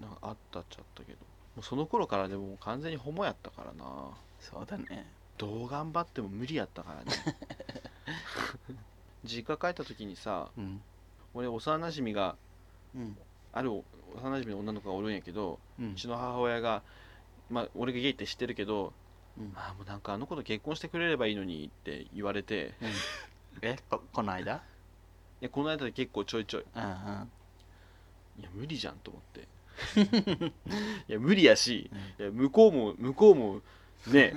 [0.00, 1.18] なんかあったっちゃったけど。
[1.56, 3.84] もうその頃からでも完全にホモやったからな。
[4.40, 5.06] そうだね。
[5.38, 7.12] どう頑張っても無理やったからね。
[9.24, 10.82] 実家帰った時にさうん。
[11.34, 12.36] 俺幼なじみが
[12.94, 13.16] うん。
[13.52, 13.84] ある幼
[14.30, 15.92] なじみの女の子がおるんやけどうん。
[15.92, 16.82] うちの母親が
[17.50, 18.92] まあ俺がゲイって知ってるけど
[19.40, 19.52] うん。
[19.56, 22.74] ああもうなんかあの子と結婚してくれればいいのにって言われて。
[22.82, 22.88] うん。
[23.62, 23.78] え？
[23.88, 24.56] ここの間？
[24.56, 24.60] い
[25.40, 26.64] やこの間で結構ちょいちょい。
[26.76, 26.88] うんうん。
[28.38, 29.48] いや無理じゃんと思って。
[31.08, 31.90] いや無理やし。
[32.18, 33.60] いや向こうも向こうも
[34.06, 34.34] ね。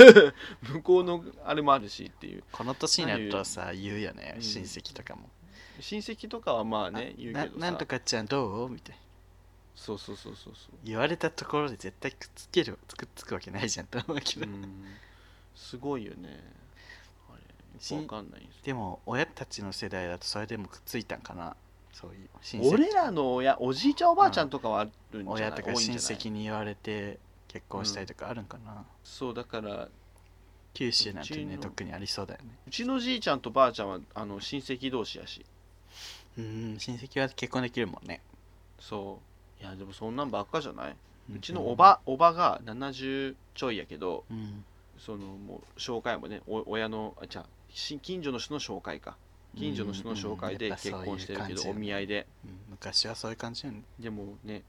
[0.62, 2.44] 向こうのあれもあるしっていう。
[2.50, 4.00] この年になるとさ言う？
[4.00, 4.34] よね。
[4.36, 4.42] うん。
[4.42, 5.28] 親戚とかも。
[5.80, 7.60] 親戚とかはまあね言うなけどさ。
[7.60, 8.70] なんとかちゃんどう？
[8.70, 9.00] みたいな
[9.74, 10.76] そうそうそうそうそう。
[10.84, 14.84] 言われたところで絶対くっつけるくっつくわけないじゃんと思うけど、うん。
[15.54, 16.42] すごいよね。
[17.30, 18.62] あれしよくわかんないんですよ。
[18.64, 21.56] でも親たちの世代だとそれでもくっついたんかな。
[21.92, 22.74] そういう親戚。
[22.74, 26.00] 俺らの親おじいちゃんおばあちゃんとかはあるんじゃない、親とか親多いんじゃない？
[26.00, 29.88] 戚に言われて結婚したりとかあるんかな、そうだから
[30.72, 32.50] 九州なんてねうちの特にありそうだよね。
[32.66, 35.44] うちのじいちゃんとばあちゃんはあの親戚同士やし。
[36.38, 38.20] うん親戚は結婚できるもんね。
[38.78, 39.29] そう
[39.60, 40.96] いやでもそんなんばっかじゃない？
[41.34, 44.64] うちのおばおばが70ちょいやけどうん。
[44.98, 47.46] そのもう紹介もねお親のあじゃ
[48.02, 49.16] 近所の人の紹介か。
[49.56, 52.26] 近所の人の紹介で結婚してるけどお見合いで。
[52.44, 52.58] うん。
[52.70, 53.82] 昔はそういう感じよね。
[53.98, 54.62] でもね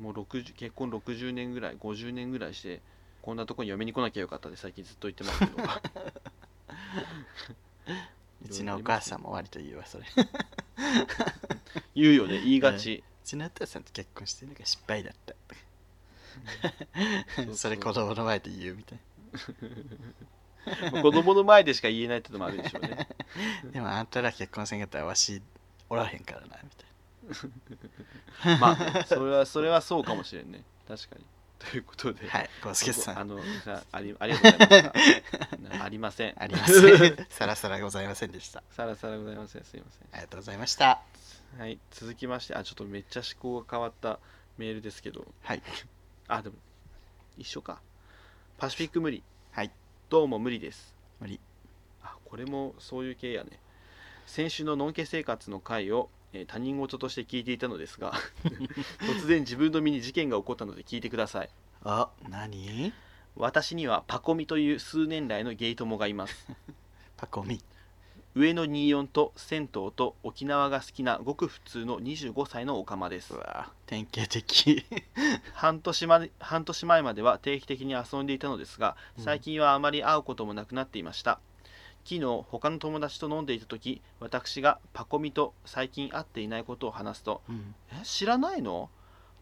[0.00, 2.80] もう60結婚60年ぐらい50年ぐらいして
[3.22, 5.52] こんなとこに嫁に来なきゃよかったって最近ずっと言ってますけど。
[8.44, 10.04] うちのお母さんも割と言うわそれ。
[10.04, 10.08] う
[11.94, 15.34] 言うよね言いがち、ちのお父さんと結婚してるのが失敗だった。
[17.54, 18.98] それ子供の前で言うみたい。
[20.92, 23.08] まあ子供の前でしか言えないってのもあるでしょうね。
[23.64, 25.42] な でもあんたら結婚せんかったらわし
[25.88, 30.62] おらへんからなみたい まあそれはそれはそうかもしれんね。
[30.86, 31.24] 確かに。
[31.58, 33.18] ということで、なはいゴスケさん。
[33.18, 33.40] あの
[33.92, 35.22] ありありがとうございまし
[35.78, 35.84] た。
[35.84, 36.34] ありません。
[36.36, 37.26] ありません。
[37.30, 38.62] さらさらございませんでした。
[38.70, 39.64] さらさらございません。
[39.64, 40.08] すいません。
[40.12, 41.00] ありがとうございました
[41.56, 44.18] はい、続きまして、あ、ちょっとめっちゃ思考が変わった
[44.58, 45.62] メールですけど、はい
[46.26, 46.56] あ、でも、
[47.38, 47.80] 一緒か。
[48.58, 49.22] パシフィック無理。
[49.52, 49.70] はい
[50.10, 50.94] どうも無理です。
[51.20, 51.38] 無理
[52.02, 53.60] あ、これもそういう系やね。
[54.26, 58.14] 先週ののんけ生活の回を、えー他人事として聞いていたのですが、
[59.22, 61.50] 突然自分の身に事件が起こったので聞いてください。
[61.84, 62.92] あ何？
[63.36, 66.48] 私にはパコミという数年来のゲイ友がいます。
[67.16, 67.60] パコミ
[68.36, 73.32] 上野24と銭湯と沖縄が好きなごく普通の25歳のオカマです。
[73.32, 73.38] う。
[73.38, 74.84] わ典型的。
[75.54, 79.24] 半年まで半年前までは定期的に遊んでいたのですがうん。
[79.24, 81.38] 最近はあまり会うこともなくなっていました、
[82.04, 88.90] 昨日他の友達と飲んでいた時私がパコミと最近会っていないことを話すとうん「え知らないの？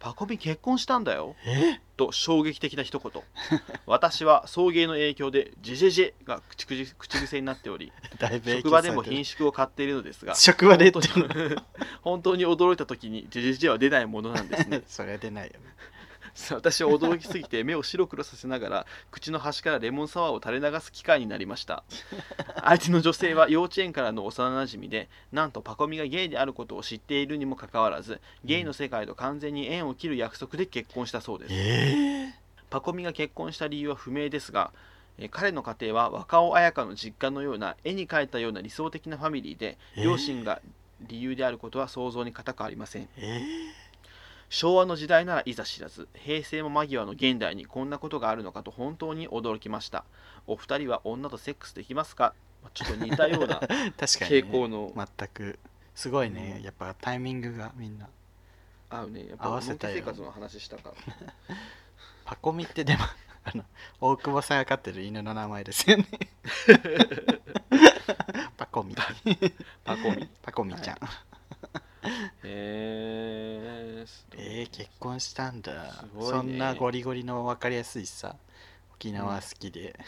[0.02, 1.36] パコミ結婚したんだよ。
[1.46, 1.80] え？
[1.96, 3.22] と衝撃的な一言。
[3.86, 7.92] 私は送迎の影響でジェジェジェが口口口癖になっており
[8.44, 11.56] 職場でも品種を買っているのですが職場で本る当に
[12.02, 14.82] 本当に驚いた時にジェジェジェは出ないものなんですね。
[14.88, 15.60] それは出ないよね
[16.50, 21.84] 私は驚きすぎて 目を白黒させながら口の端からレモンサワーを垂れ流す機会になりました。
[22.62, 31.54] 相手の女性は幼稚園からの幼なじみでなんとパコミがゲイであることを知っているにもかかわらずゲイの世界と完全に縁を切る約束で結婚したそうです。
[31.54, 32.34] ええ
[32.70, 34.72] パコミが結婚した理由は不明ですが
[35.18, 40.04] えー彼の家庭は若尾彩香の実家のような絵に描いたような理想的なファミリーでえー。
[40.04, 40.62] 両親が
[41.00, 43.08] 理由であることは想像に難くありません。
[43.18, 43.42] え
[44.52, 50.04] 昭和の時代ならいざ知らず平成も間際の現代にこんなことがあるのかと本当に驚きました。
[50.46, 52.34] お二人は女とセックスできますか？
[52.62, 54.92] まあちょっと似たような 確かに、ね、傾向の。
[54.94, 55.58] 全く
[55.94, 56.62] すごいね、うん。
[56.64, 58.06] やっぱタイミングがみんな
[58.90, 59.20] 合うね。
[59.20, 60.92] やっ合ぱわせた生活の話したか。
[62.26, 63.04] パコミってでも
[63.44, 63.64] あの
[64.02, 66.06] 大久保さんが飼ってる犬の名前ですよね。
[68.58, 68.94] パコミ。
[69.82, 70.28] パコミ。
[70.42, 71.00] パコミちゃん、へ
[72.44, 73.52] え
[74.36, 75.90] えー、結婚したんだ、ね。
[76.20, 78.36] そんなゴリゴリの分かりやすいさ。
[78.94, 79.98] 沖縄好きで、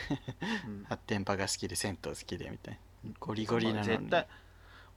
[0.66, 0.84] うん。
[0.88, 3.10] 発展場が好きで銭湯好きでみたいな。
[3.20, 3.86] ゴリゴリなのに。
[3.86, 4.26] 絶対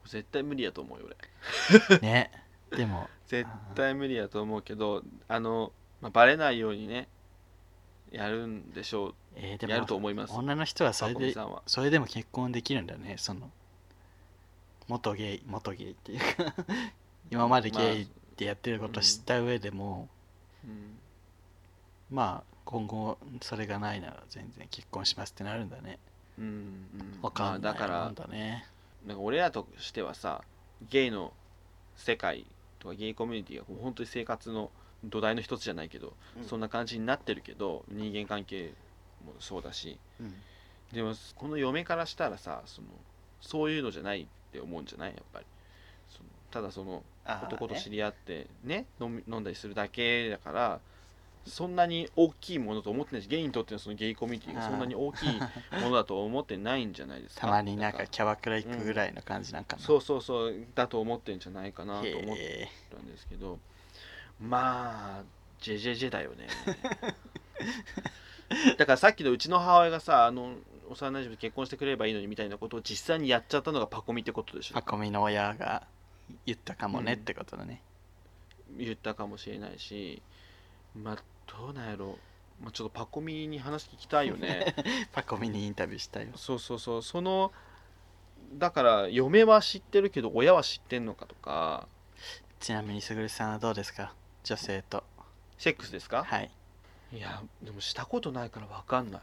[0.05, 1.09] 絶対無理やと思うよ
[1.89, 1.99] 俺。
[1.99, 2.31] ね。
[2.71, 3.09] でも。
[3.27, 7.09] 絶対無理やと思うけどあの、まあ、バレないようにね
[8.11, 9.15] やるんでしょう。
[9.35, 10.33] えー、でもやると思います。
[10.33, 13.51] 女の人はそパれでそれでも結婚できるんだねその。
[14.87, 16.53] 元ゲイ元ゲイっていうか。
[17.29, 18.07] 今までゲイ
[18.37, 20.07] ってやってることを知った上でも、
[20.63, 20.99] うん。
[22.11, 25.97] まあ今後それがないなら全然結婚しますってなるんだね。
[26.37, 26.45] うん。
[26.45, 27.19] うん。
[27.23, 28.67] わかんないまあだからだね
[29.07, 30.43] なんか俺らとしてはさ
[30.91, 31.33] ゲイの
[31.95, 32.45] 世界
[32.77, 34.69] とかゲイコミュニティが本当に生活の
[35.03, 36.43] 土台の一つじゃないけど、うん。
[36.45, 38.71] そんな感じになってるけど人間関係
[39.25, 39.97] もそうだし。
[40.21, 40.35] うん。
[40.93, 42.87] でもこの嫁からしたらさその
[43.41, 45.09] そういうのじゃないって思うんじゃない？
[45.09, 45.45] やっぱり
[46.51, 50.79] ただその男とね知り合ってね飲み飲んだりするだけだから
[51.47, 55.39] そんなに大きいものと思ってないしゲイにとってのそのゲイコミュニティがそんなに大きい
[55.81, 57.41] ものだと思ってないんじゃないですか。
[57.41, 60.53] たまになんだかキャバクラ行くぐらいの感じなんかな、そうそうそう。
[60.75, 63.59] だと思ってんじゃないかなとへ思っえたんですけど。
[64.41, 65.23] まあ
[65.61, 66.47] ジェジェジェだよね。
[68.77, 70.55] だからさっきのうちの母親がさあの
[70.89, 74.75] 幼馴染と結婚してくれればいいのにみたいなことを実際にやっちゃったのがパコミってことでしょ。
[74.75, 75.87] パコミの親が
[76.45, 77.19] 言ったかもねうん。
[77.19, 77.81] ってことだね、
[78.77, 80.21] 言ったかもしれないし
[80.95, 81.15] まあ
[81.47, 82.17] どうなんやろ。
[82.61, 84.75] まあ、ちょっとパコミに話聞きたいよね。
[85.13, 86.29] パコミにインタビューしたよ。
[86.35, 87.03] そうそうそう。
[87.03, 87.53] その
[88.53, 91.87] だから嫁は知ってるけど親は知ってんのかとか。
[92.59, 94.13] ちなみにすぐるさんはどうですか？
[94.43, 95.03] 女性と。
[95.59, 96.23] セックスですか？
[96.23, 96.49] はい、
[97.13, 99.21] いやでもしたことないから分かんない。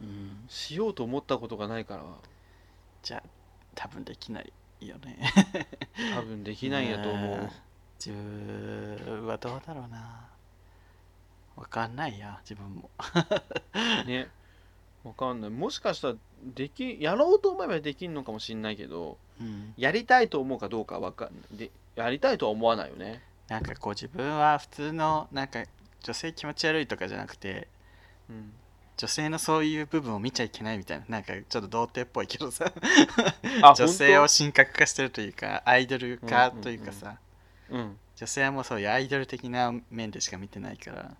[0.00, 2.04] うん、しようと思ったことがないから。
[3.02, 3.22] じゃあ
[3.74, 4.50] 多分できない
[4.88, 5.18] よね。
[6.14, 7.50] 多分できないんやと思う。
[8.04, 10.28] 自分はどうだろうな。
[11.56, 12.90] わかんないや自分も。
[14.06, 14.28] ね。
[15.04, 15.50] 分かんない。
[15.50, 19.74] もしかしたらできやろうと思えばできんのかもしんないけどうん。
[19.76, 23.22] やりたいと思うかどうかは分かんないでやりたいとは思わないよね。
[23.48, 25.64] なんかこう自分は普通のなんか
[26.02, 27.68] 女性気持ち悪いとかじゃなくて
[28.28, 28.52] うん
[28.96, 31.04] 女性のそういう部分を見ちゃいけないみたいな。
[31.08, 32.72] なんかちょっと童貞っぽいけどさ。
[33.62, 37.18] あ 女性を本神格化してるというかアイドル化というかさ、
[37.68, 37.98] 当うん。
[38.16, 41.16] 女性はもうそういうアイドル的な面でしか見てないから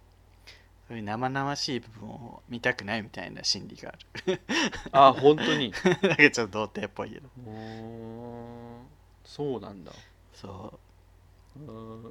[0.87, 4.41] そういう生々しい部分を見たくないみたいな心理がある。
[4.93, 5.73] あ本当に？
[6.03, 7.29] なんかちょっと童貞っぽいけど。
[9.25, 9.93] そうなんだ。
[10.35, 10.79] そ
[11.57, 11.61] う。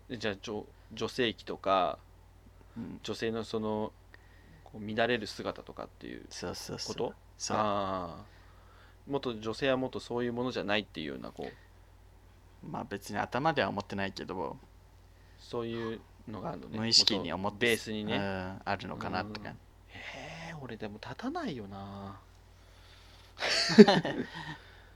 [0.09, 0.19] ーん。
[0.19, 1.99] じゃあ女女性器とか
[2.75, 3.93] う、うん、女性のその
[4.73, 6.95] こう乱れる姿とかっていうそうそうそう。
[6.95, 7.13] こと？
[7.37, 7.57] そう。
[7.57, 8.23] ああ
[9.09, 12.67] もっと女性はもっとそういうものじゃないっていうようなこう。
[12.67, 14.57] まあ別に頭では思ってないけど
[15.37, 16.79] そういうのがあるのね。
[16.79, 19.49] 無意識に思ってベースにね、うん、あるのかなとか。
[19.49, 19.55] うん。
[19.55, 19.57] へ
[20.51, 22.19] え俺でも立たないよな。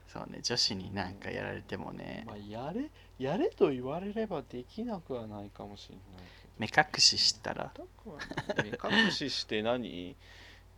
[0.07, 2.23] そうね女子になんかやられてもね。
[2.25, 6.25] まあやれやれと言われればできなくはないかもしれない
[6.59, 7.71] 目隠ししたら。
[8.63, 10.15] 目隠しして何？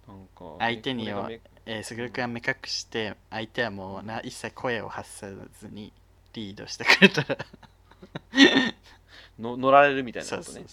[0.08, 1.30] なんか相手には
[1.66, 5.28] えー、すぐるくんは目隠して相手はもうな一切声を発さ
[5.60, 5.94] ずに
[6.34, 7.38] リードしてくれたら。
[9.40, 10.66] の乗られるみたいなことね。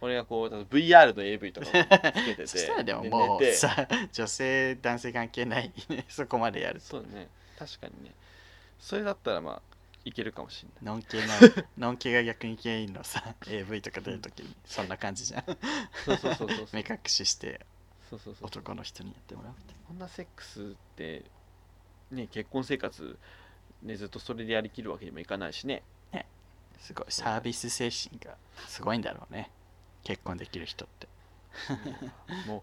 [0.00, 2.46] 俺がこう VR の AV とかをつけてて。
[2.48, 5.72] そしたらでもでもうさ女性男性関係ない
[6.08, 6.86] そこまでやると。
[6.86, 7.28] そうだね。
[7.58, 8.12] 確かにね。
[8.80, 9.62] それだったらまあ
[10.04, 10.94] いけるかもしれない。
[10.94, 11.26] のんけの
[11.78, 15.44] のんけが逆にゲイのさ AV とか出るときにそんな感じじゃん。
[16.04, 17.64] そうそうそうそう目隠しして
[18.10, 21.24] そうそうそう男の人にやってもらうみたいこんなセックスって
[22.10, 23.18] ね結婚生活
[23.82, 25.82] ねずっとそれでやりきるわけにもいかないしね。
[26.12, 26.24] な
[26.78, 28.36] すごいサービス精神が
[28.66, 29.50] すごいんだろうね。
[30.02, 31.08] 結婚できる人って。
[32.46, 32.62] も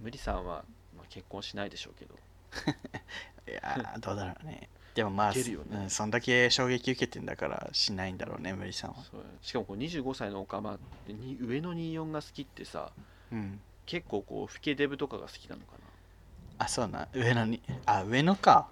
[0.00, 0.64] う無理さんは、
[0.96, 2.14] まあ、結婚しないでしょうけど。
[3.50, 5.40] いやーどうだろうねでもまあね。
[5.72, 8.96] うん、そんだけ衝撃受けてんだからしないんだろうね無理さんは。
[9.42, 12.90] しかもこう25歳のオカマってに上の24が好きってさ
[13.30, 13.60] うん。
[13.86, 15.72] 結構こう老けデブとかが好きなのか
[16.58, 17.06] あそうな。
[17.14, 18.68] 上野にあ上野か。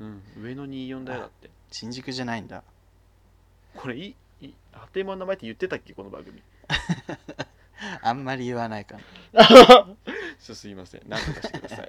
[0.00, 0.22] なうん。
[0.42, 1.50] 上の24だよだって。
[1.70, 2.64] 新宿じゃないんだ。
[3.76, 6.42] これいいい当て馬の名前って言ってたっけこの番組。
[8.02, 8.96] あんまり言わないか
[9.32, 9.42] な
[10.38, 11.02] すいません。
[11.06, 11.84] 何とかしてくださ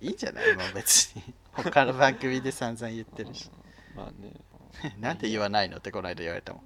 [0.00, 0.04] い。
[0.06, 0.54] いいんじゃない？
[0.54, 1.25] もう別に
[1.62, 3.50] 他の番組で散々言ってるし。
[3.94, 4.32] まあね。
[5.00, 6.62] なんで言わないのってこの間言われたもん。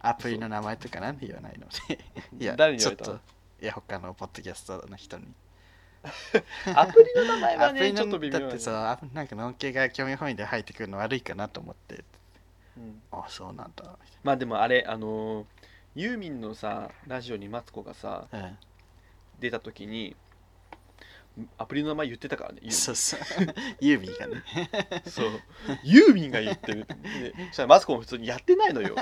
[0.00, 1.98] アプリの名前とかなんで言わないのって。
[2.38, 3.18] いや誰に言われたい
[3.60, 5.26] や他のポッドキャストの人に。
[6.74, 12.04] アプリの名前はアプリちょっと微妙だってさあなんかのんけが興味本位で入ってくるの悪いかなと思って。
[12.76, 13.02] うん。
[13.12, 13.98] あそうなんだ。
[14.24, 15.46] まあでもあれあのー
[15.94, 18.58] ユーミンのさラジオにマツコがさみたいな
[19.40, 20.16] 出た時に
[21.56, 22.70] アプリの名前言ってたからね。
[22.70, 23.20] そうそう。
[23.80, 24.42] ユーミーがね。
[25.06, 25.40] そう。
[25.82, 26.86] ユーミンが言ってる
[27.48, 28.94] そしたらマツコも普通にやってないのよ。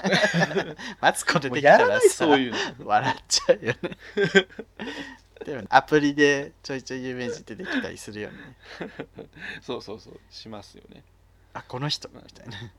[1.00, 2.86] マツコでもできたらさそういうの。
[2.86, 3.96] 笑っちゃうよね。
[5.44, 8.36] でもアプリでちょいちょい有名人出てきたりするよね。
[9.60, 10.20] そうそうそう。
[10.30, 11.02] しますよね。
[11.52, 12.58] あこの人みたいな。
[12.58, 12.70] そう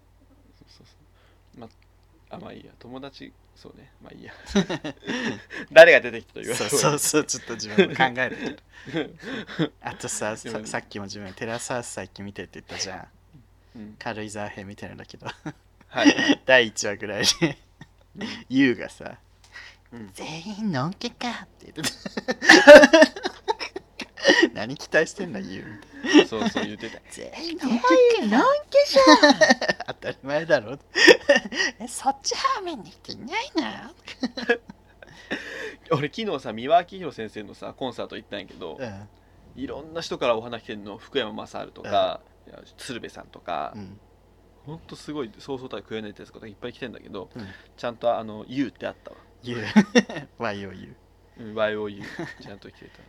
[0.70, 0.94] そうそ
[1.58, 1.60] う。
[1.60, 1.68] ま
[2.30, 2.72] あまあいいや。
[2.80, 3.92] 友達そうね。
[4.02, 4.34] まあいいや。
[5.72, 7.24] 誰が出てきたと言わそうれそうそう。
[7.26, 8.58] ちょっと自分も考える。
[8.92, 9.04] け
[9.64, 13.08] どあとさささっきも自分テラスハウス最近見てって言ったじゃ
[13.76, 13.80] ん。
[13.80, 13.96] うん。
[14.00, 15.28] 軽井沢編見てるんだけど。
[15.90, 17.60] はい、 第1話ぐらいで。
[18.50, 19.20] ユウがさ
[19.94, 23.41] うん全員のんけかって言ってた
[24.54, 27.00] 何期待してんだユウそうそう言ってた。
[27.10, 27.86] 全員のんけ
[28.88, 29.34] じゃん
[29.88, 30.78] 当たり前だろ。
[31.80, 33.96] えそっち方面に人いないの？
[35.98, 39.10] 俺昨日さ三輪明宏先生のさコンサート行ったんやけど、うん。
[39.56, 40.98] いろんな人からお話来の。
[40.98, 44.00] 福山雅治とか、いや鶴瓶さんとか、うん。
[44.66, 47.48] ほんとすごいそうそうたる食えないってやつがいっぱい来てんだけどうん。
[47.76, 49.18] ちゃんとあの「YOU」ってあったわ。
[49.44, 50.96] YOU
[51.38, 51.44] う。
[51.44, 52.04] ん YOU
[52.42, 53.00] ちゃんと来てた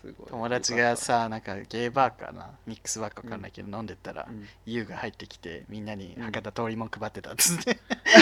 [0.00, 0.26] すごい。
[0.28, 4.46] 友達がさなんかゲーバーかなミックスバーか分かんないけど、飲んでったら、うん。
[4.66, 6.22] ユウが入ってきてみんなにうん。
[6.24, 7.78] 博多通りもん配ってたっつって、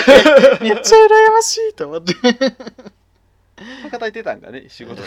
[0.60, 2.14] めっちゃ羨ましいと思って。
[3.82, 5.02] 博多行ってたんかね仕事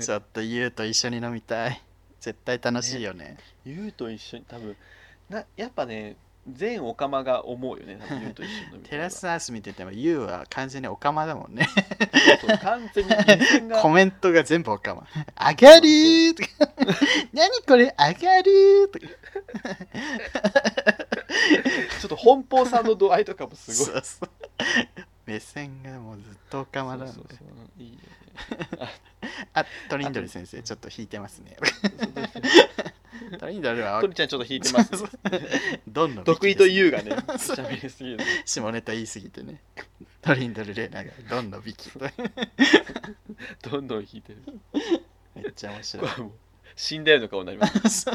[0.00, 1.82] ちょっとユウと一緒に飲みたい。
[2.20, 3.38] 絶対楽しいよね。
[3.64, 4.76] YOU と一緒に多分
[5.28, 6.16] なやっぱね
[6.48, 7.98] 全オカマが思うよね。
[8.00, 11.68] 多分 YOU と一緒に飲みたいテラスハウス見ててもユウは完全にオカマだもんね。
[12.40, 12.58] そうそう。
[12.58, 13.82] 完全に目線が。
[13.82, 15.06] コメントが全部オカマ。
[15.38, 16.48] 上がるーとか。
[17.32, 19.06] 何これ上がるーとか。
[22.00, 23.92] ちょっと奔放さの度合いとかもすごい。
[23.92, 24.30] そうそう
[25.30, 27.82] 目線がもうずっとオカマだもんねそうそうそう。
[27.82, 28.88] いいよね。
[29.54, 31.56] あトリンドル先生ちょっと引いてますね。
[33.38, 35.00] トリンドルはトリちゃんちょっと引いてます、ね、
[35.86, 39.60] どんどん得意と言うがね喋りすぎる下ネタ言いすぎてね。
[40.20, 41.90] トリンドルレーナがどんどんビキ
[43.70, 44.60] どんどん引いてる。
[45.36, 46.08] めっちゃ面白い。
[46.74, 48.06] 死んだような顔になります。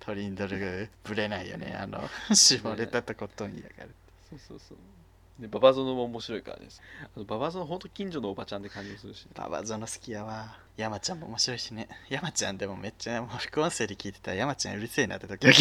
[0.00, 1.76] トリンドルがぶれないよね。
[1.78, 3.86] あの下ネタとことんやから
[4.30, 4.78] そうそうそう
[5.38, 6.66] でババゾノも面白いからね
[7.02, 10.56] あのババゾノほんと近所のおばちゃんで感じもするし、ババゾノ好きやわ。
[10.76, 11.88] 山ちゃんも面白いしね。
[12.08, 15.54] 山ちゃんでもめっちゃもう副音声で聞いてたら山ちゃんうるせえなって時々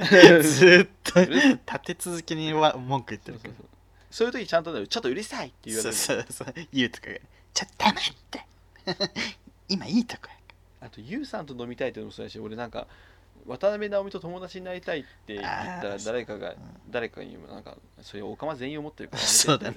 [0.42, 1.20] ずーっと。
[1.24, 3.68] 立て続けにわ文句言ってるからそうそうそう。
[4.10, 6.54] そういう時ちゃんとねちょっとうるさいって言われそうるそうそう。
[6.72, 7.18] 言うとかが
[7.52, 8.46] ちょっと黙って。
[9.68, 12.86] 今いいとこやあとユウさんと飲みたいってのもそうやし俺なんか
[13.48, 16.56] 渡辺直美と友達になりたいって言ったら誰かがうん。
[16.90, 19.76] 誰かにもなんかそれおかま全員思ってるからそうだね。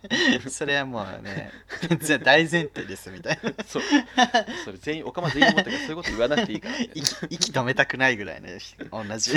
[0.48, 1.50] それはもうね
[2.00, 3.52] じゃ大前提ですみたいな。
[3.64, 3.82] そう。
[4.64, 6.74] それ全員おかま全員思ってるからそういうこと言わなくていいから。
[6.94, 8.58] 息息止めたくないぐらいね
[8.90, 9.32] 同じ。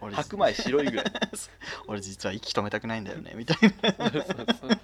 [0.00, 1.06] 俺白米白いぐらい
[1.86, 4.24] 俺実は息止めたくないんだよねみたいそうそう
[4.60, 4.78] そう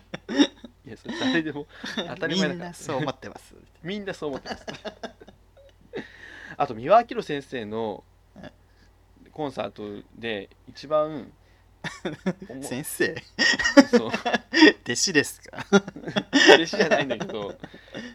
[0.86, 4.66] いやそれ誰でも当たなみんり前だからなそう思ってますみんなそう思ってます
[6.56, 8.04] あと三輪明宏先生の
[8.36, 8.50] え？
[9.32, 11.30] コンサートで一番
[12.62, 13.14] 先生？
[13.90, 14.10] そう。
[14.84, 15.64] 弟子ですか？
[16.54, 17.54] 弟子じゃないんだけど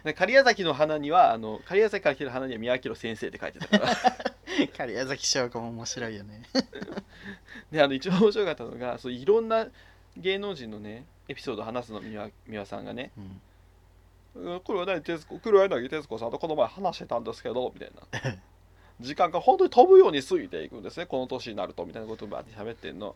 [0.04, 3.96] で狩矢崎の花にはあの狩矢崎から来てる花には三輪明宏先生って書いてたから。
[4.76, 6.42] 狩矢崎翔子も面白いよね。
[7.72, 9.66] であの一番面白かったのがそういろんな
[10.16, 12.16] 芸能人のねエピソードを話すの美
[12.56, 13.10] 輪さんがね。
[13.16, 13.40] うんうん
[14.64, 17.90] 黒柳徹子黒柳徹子さんとこの前話してたんですけどみたい
[18.24, 18.36] な。
[19.00, 21.04] 時間が本当に飛ぶように過ぎていくんですね。
[21.04, 23.14] この年になるとみたいなことをバーって喋ってんの。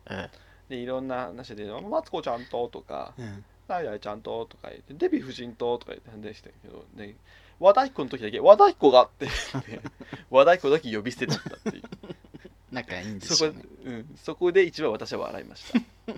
[0.69, 7.15] でいろんな話で「マツコちゃんと」とかうん「ダイダイちゃんと」とか言って「デヴィ夫人と」とか言って話してるけどで
[7.59, 9.81] 和太鼓の時だけ「和太鼓が」って言って
[10.29, 11.83] 和太鼓だけ呼び捨てだったっていう。
[12.71, 16.13] 仲いいんでそこ,、しょうねうん、そこで一番私は笑いました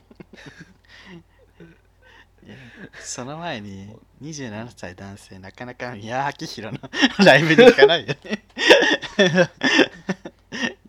[3.01, 6.89] その前に27歳男性なかなか宮明宏の
[7.25, 8.43] ライブに行かないよね。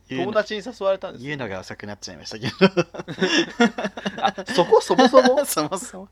[0.09, 2.53] 友達に誘われたんですよ言うのが遅くなっちゃいましたけど。
[4.23, 5.45] あそこそもそも？
[5.47, 6.09] そもそも。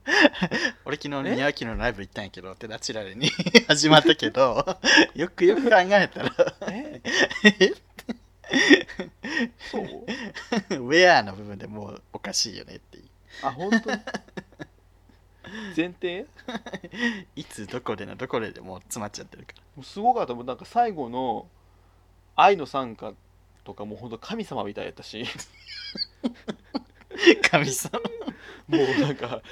[0.84, 3.28] 俺昨日宮城のライブ行ったんやけどってナチュラルに
[3.68, 4.78] 始まったけど
[5.14, 6.34] よくよく考えたら。
[6.68, 7.00] え？
[9.70, 9.84] そう？
[10.76, 13.04] ウェアの部分でもうおかしいよねっていう。
[13.42, 13.98] あ本当に？
[15.76, 16.26] 前提？
[17.36, 20.34] いつどこでのどこででもう詰まっちゃってるかもうすごかった。
[20.34, 21.46] もうなんか最後の
[22.36, 23.12] 愛の賛歌
[23.64, 25.24] とかもうほんと神様みたいやったし。
[25.24, 25.30] ら
[27.50, 28.00] 神様。
[28.68, 29.42] もうなんかか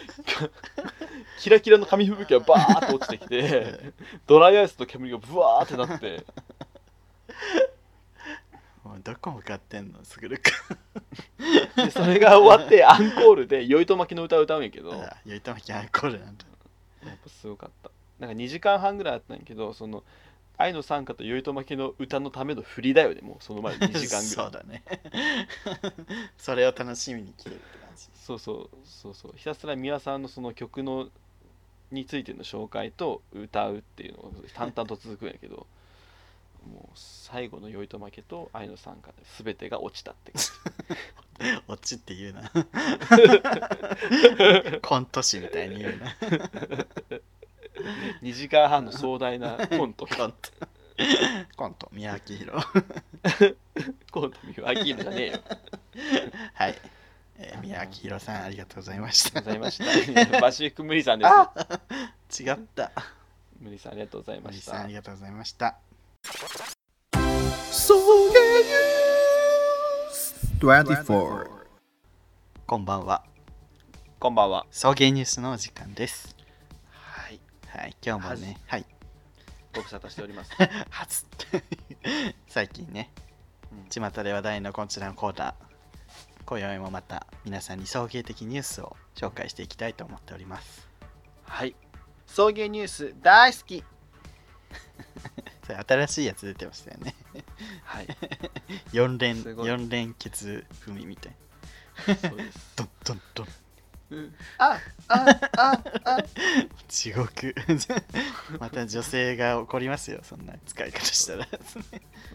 [1.40, 3.92] キラキラの紙吹雪がバーッと落ちてきて
[4.26, 6.24] ドライアイスと煙がブワーってなって
[8.90, 10.02] もうどこ向かってんの？
[10.04, 10.50] すぐるか。
[11.76, 14.92] でそれが終わって アンコールで酔いとまきの歌を歌うんやけど。
[15.24, 16.44] やいとまきアンコールなんだ。
[17.04, 17.90] ぱすごかった。
[18.18, 20.02] なんか2時間半ぐらいあったんやけどその
[20.58, 24.24] 愛の賛歌と酔いとまきの歌のための振りだよねもうその前に2 時間ぐらい。
[24.24, 24.82] そうだね。
[26.36, 28.08] それを楽しみに来てるって感じ。
[28.14, 29.34] そうそうそうそう。
[29.36, 31.08] ひたすら美輪さんのその曲の
[31.92, 35.66] についての紹介と歌うっていうのが淡々と続くんやけど
[36.66, 40.48] もう最後の酔いとまけと愛の賛歌で全てが落ちたって感じ。
[41.68, 42.50] オチって言うな。
[44.82, 46.14] コント師みたいに言うな。
[48.22, 50.06] 2時間半の壮大なコント。
[50.06, 50.36] コント。
[51.56, 52.62] コント宮脇宏。
[54.12, 55.40] コント見る飽きるじゃねえよ。
[56.52, 56.78] はい、
[57.38, 59.38] えー、宮脇宏さんありがとうございました。
[59.38, 59.78] ありがとうございまし
[60.30, 60.40] た。
[60.40, 61.24] バシフィック無理さんで
[62.28, 62.42] す。
[62.42, 62.92] 違った。
[63.60, 65.76] 無理さんありがとうございま森さんしたありがとうございました
[70.60, 71.46] 24
[72.66, 73.24] こんばんは。
[74.18, 74.66] こんばんは。
[74.70, 76.36] 送迎ニュースのお時間です。
[76.90, 77.40] はい。
[77.66, 78.84] はい今日もねはい。
[79.74, 80.52] ご無沙汰しております。
[80.90, 81.24] 初
[82.46, 83.10] 最近ね
[83.72, 83.88] うん。
[83.88, 85.54] 巷で話題のこちらのコーナー
[86.44, 90.86] 今宵もまた皆さんに送迎的ニュースを紹介していきたいと思っております。
[91.44, 91.74] はい。
[92.26, 93.82] 送迎ニュース大好き
[95.70, 97.14] それ新しいやつ出てましたよね。
[97.84, 98.06] はい。
[98.92, 99.70] 4連すごい。
[99.70, 101.36] 4連結踏みみたい。
[102.04, 102.58] そうです。
[102.76, 103.46] ドンドンドン
[104.10, 106.24] うんああああ。
[106.88, 107.54] 地獄。
[108.58, 111.46] また女性が怒りますよそんな使い方したら。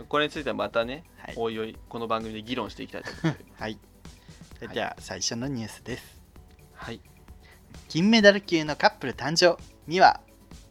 [0.07, 1.33] これについてはまたね、はい。
[1.35, 3.45] おいおいこの番組で議論していきたいと思って。
[3.59, 3.77] はい。
[4.55, 6.21] それでは最初のニュースです。
[6.73, 7.01] はい。
[7.89, 10.21] 金メダル級のカップル誕生美和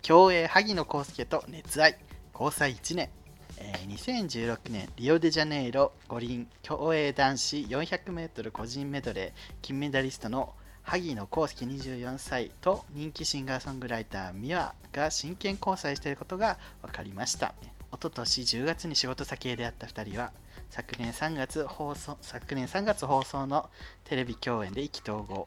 [0.00, 1.98] 競泳萩野公介と熱愛
[2.34, 3.10] 交際1年、
[3.58, 17.54] えー2016年リオデジャネイロ五輪競泳男子 400m 個人メドレー金メダリストの萩野公介24歳と人気シンガーソングライター美和が真剣交際していることが分かりました。
[17.92, 20.32] 一昨年10月に仕事先へ出会った2人は
[20.70, 23.70] 昨年3月放送昨年3月放送の
[24.02, 25.46] テレビ共演で意気投合。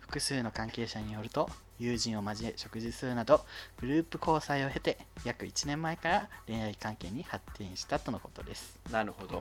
[0.00, 3.44] 複数の関係者によると友人を交え食事するなど
[3.80, 8.78] グループ交際を経て約1年前から恋愛関係に発展したとのことです。
[8.90, 9.38] なるほど、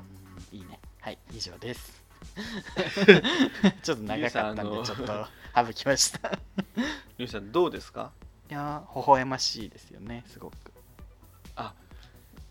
[0.52, 0.80] うんいいね。
[1.02, 2.02] はい以上です。
[3.84, 5.28] ちょっと長かったんでちょっと
[5.68, 6.32] 省きました。
[7.18, 8.12] ゆうさんどうですか？
[8.50, 10.71] いやー微笑ましいですよねすごく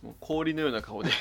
[0.02, 1.10] もう氷のような顔で。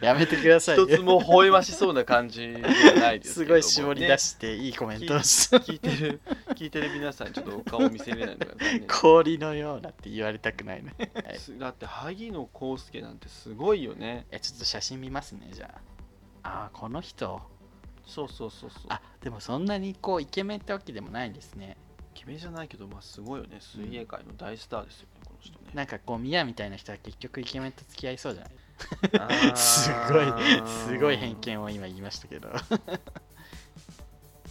[0.00, 6.20] やめてくださいよ一つも微笑ましそうな感じではないですけすごい絞り出していいコメントを聞いてる
[6.54, 8.54] 聞いてる皆さんちょっとお顔見せれないのが
[8.88, 14.26] 氷のようなって言われたくないね、はい、すだって萩野公介なんてすごいよね。
[14.30, 15.80] えちょっと写真見ますねじゃ
[16.42, 16.64] あ。
[16.64, 17.40] あーこの人。
[18.06, 18.82] そうそうそうそう。
[18.88, 21.76] あでもそんなにこうイケメンってわけでもないんですね。
[22.14, 23.58] 決めじゃないけどまあすごいよね。
[23.60, 25.58] 水泳界の大スターですよねこの人。
[25.60, 28.50] ねなんかこうミヤみたいな人は結局イケメンと付き合いそうじゃな
[29.50, 29.56] い？
[29.56, 30.26] すごい
[30.86, 32.48] すごい偏見を今言いましたけど。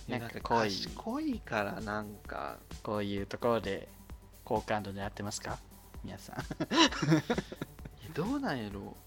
[0.08, 0.70] な なんんかか濃い。
[0.70, 2.58] 賢いからなんか。
[2.84, 3.88] こういうところで
[4.44, 5.58] 好感度狙ってますか？
[6.04, 6.36] 皆さん。
[8.14, 8.98] どうなんやろ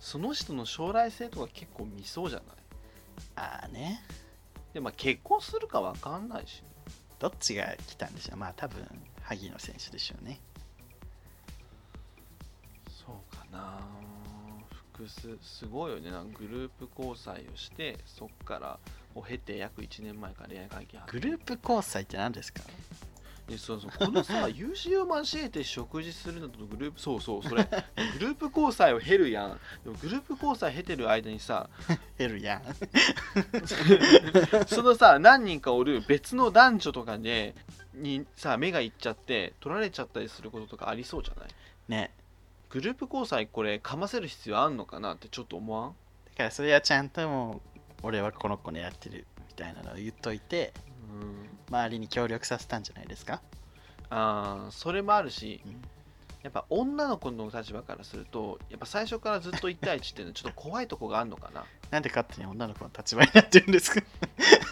[0.00, 2.46] その人の将来性とか結構見そうじゃない？
[3.36, 4.02] ああね。
[4.72, 6.62] でまあ結婚するかわかんないし。
[7.18, 8.38] どっちが来たんでしょう？
[8.38, 8.84] まあ多分
[9.22, 10.40] 萩野選手でしょうね
[13.04, 13.80] そうかな。
[14.94, 16.10] 複数すごいよね。
[16.10, 18.78] なんかグループ交際をしてそっから
[19.14, 22.62] を経て約1年前から恋愛関係グループ交際って何ですか？
[23.48, 27.64] でそうそうこのさ友人を交えて食事するのとグループ そうそうそれ。
[28.18, 29.60] グループ交際を経るやん。
[29.82, 31.68] でもグループ交際経てる間にさ
[32.18, 32.62] ヘルやん。
[34.68, 37.54] そのさ何人かおる別の男女とかで
[37.94, 41.48] にさ目がいっちゃって取られちゃったりすることとかありそうじゃない？
[41.88, 42.12] ね
[42.72, 45.90] グループ交際これかませる必要あんのかなってちょっと思わん？
[45.90, 45.94] だ
[46.38, 50.72] からそれはちゃんともう俺はこの子狙ってるみたいなのを言っといて
[51.12, 51.48] うん。
[51.68, 53.40] 周りに協力させたんじゃないですか、
[54.10, 55.82] あーそれもあるしうん。
[56.42, 61.64] やっぱ女の子の立場からするとやっぱ最初からずっと1対1っていうのはちょっと怖いとこがあるのかな？
[61.92, 64.00] なんで勝手に女の子の立場になってるんですか？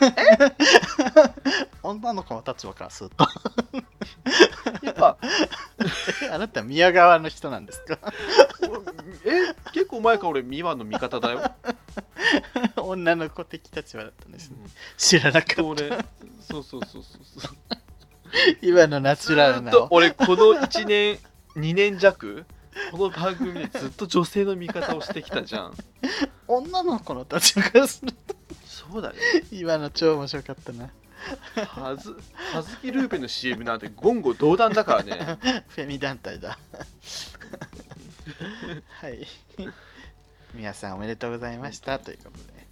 [1.82, 3.26] 女の子の立場からすると。
[4.82, 5.18] やっぱ。
[6.32, 7.98] あなた宮川の人なんですか？
[9.26, 9.54] え？
[9.74, 11.42] 結構前から俺美和の味方だよ。
[12.82, 14.56] 女の子的立場だったんですね。
[14.96, 15.62] 知らなかった。
[15.64, 15.90] 俺
[16.40, 17.52] そうそうそうそうそう。
[18.62, 19.72] 今のナチュラルな。
[19.90, 21.18] 俺この1年
[21.56, 22.46] 2年弱
[22.90, 25.74] この番組でずっと女性の味方をしてきたじゃん。
[26.46, 28.34] 女の子の立場からすると。
[28.64, 29.14] そうだよ。
[29.50, 30.90] 今の超面白かったな。
[31.66, 32.16] はず
[32.52, 35.38] はずきルーペの CM なんて言語道断だからね。
[35.68, 36.58] フェミ団体だ。
[38.88, 39.26] はい。
[40.54, 41.98] 皆さんおめでとうございました。
[41.98, 42.66] ということで。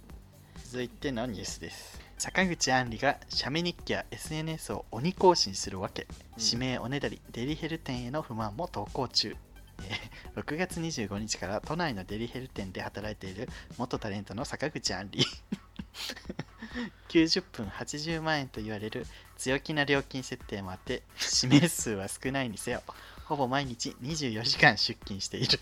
[0.65, 1.99] 続いてのニュースです。
[2.17, 6.03] 坂口杏里が写メ日記や SNS を鬼更新するわけ、
[6.37, 6.43] うん。
[6.43, 9.35] 指名おねだりデリヘル店への不満も投稿中
[9.83, 15.27] え6月25日から都内のデリヘル店で働いている元タレントの坂口杏里。
[17.09, 19.05] 90分80万円と言われる
[19.37, 21.03] 強気な料金設定もあって
[21.43, 22.83] 指名数は少ないにせよ
[23.25, 25.59] ほぼ毎日24時間出勤している。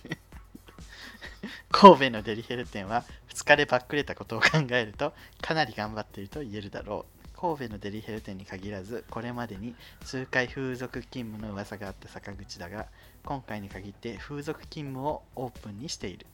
[1.69, 7.17] 神戸のデリヘル店は2日でバックれたことを考えるとかなり頑張っていると言えるだろう。
[7.37, 12.87] 神戸のデリヘル店に限らずこれまでに数回風俗勤務の噂があった坂口だが
[13.27, 16.25] 今回に限って風俗勤務をオープンにしている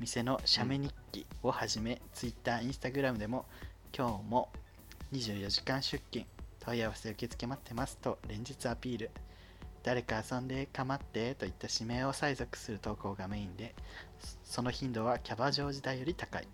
[0.00, 3.46] 店の写メ日記をはじめ、Twitter、Instagram でも
[3.96, 4.48] 今日も
[5.12, 6.26] 24時間出勤
[6.58, 9.10] 問い合わせ受付待ってますと連日アピール。
[9.84, 13.76] 誰か遊んでかまってといった指名を催促する投稿がメインで
[14.42, 16.48] その頻度はキャバ嬢時代より高い、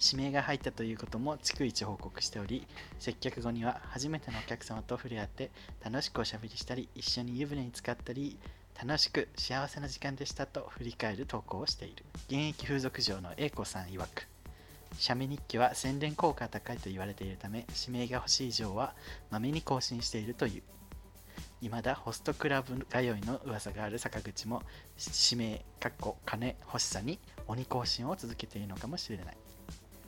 [0.00, 2.66] 指名が入ったということも逐一報告しており
[2.98, 5.50] 接客後には初めてのお客様と触れ合って
[5.84, 8.38] 楽しくおしゃべりしたり一緒に湯船に浸かったり
[8.80, 12.04] 楽しく幸せな時間でしたと振り返る投稿をしている。
[12.28, 14.28] 現役風俗嬢の A 子さん曰く
[14.96, 18.94] 写メ日記は宣伝効果高いと言われているため指名が欲しい嬢は
[19.30, 20.62] まめに更新しているという。
[21.60, 24.62] 未だホストクラブ通いの噂がある坂口も
[25.30, 29.36] 指名かっこ金欲しさに鬼更新を続けているのかもしれない。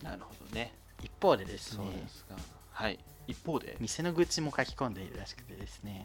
[0.02, 0.72] なるほどね。
[1.02, 2.34] 一方でですそうねですか。
[2.72, 2.98] はい。
[3.26, 3.76] 一方で？
[3.80, 6.04] 店の愚痴も書き込んでいるらしくてですね。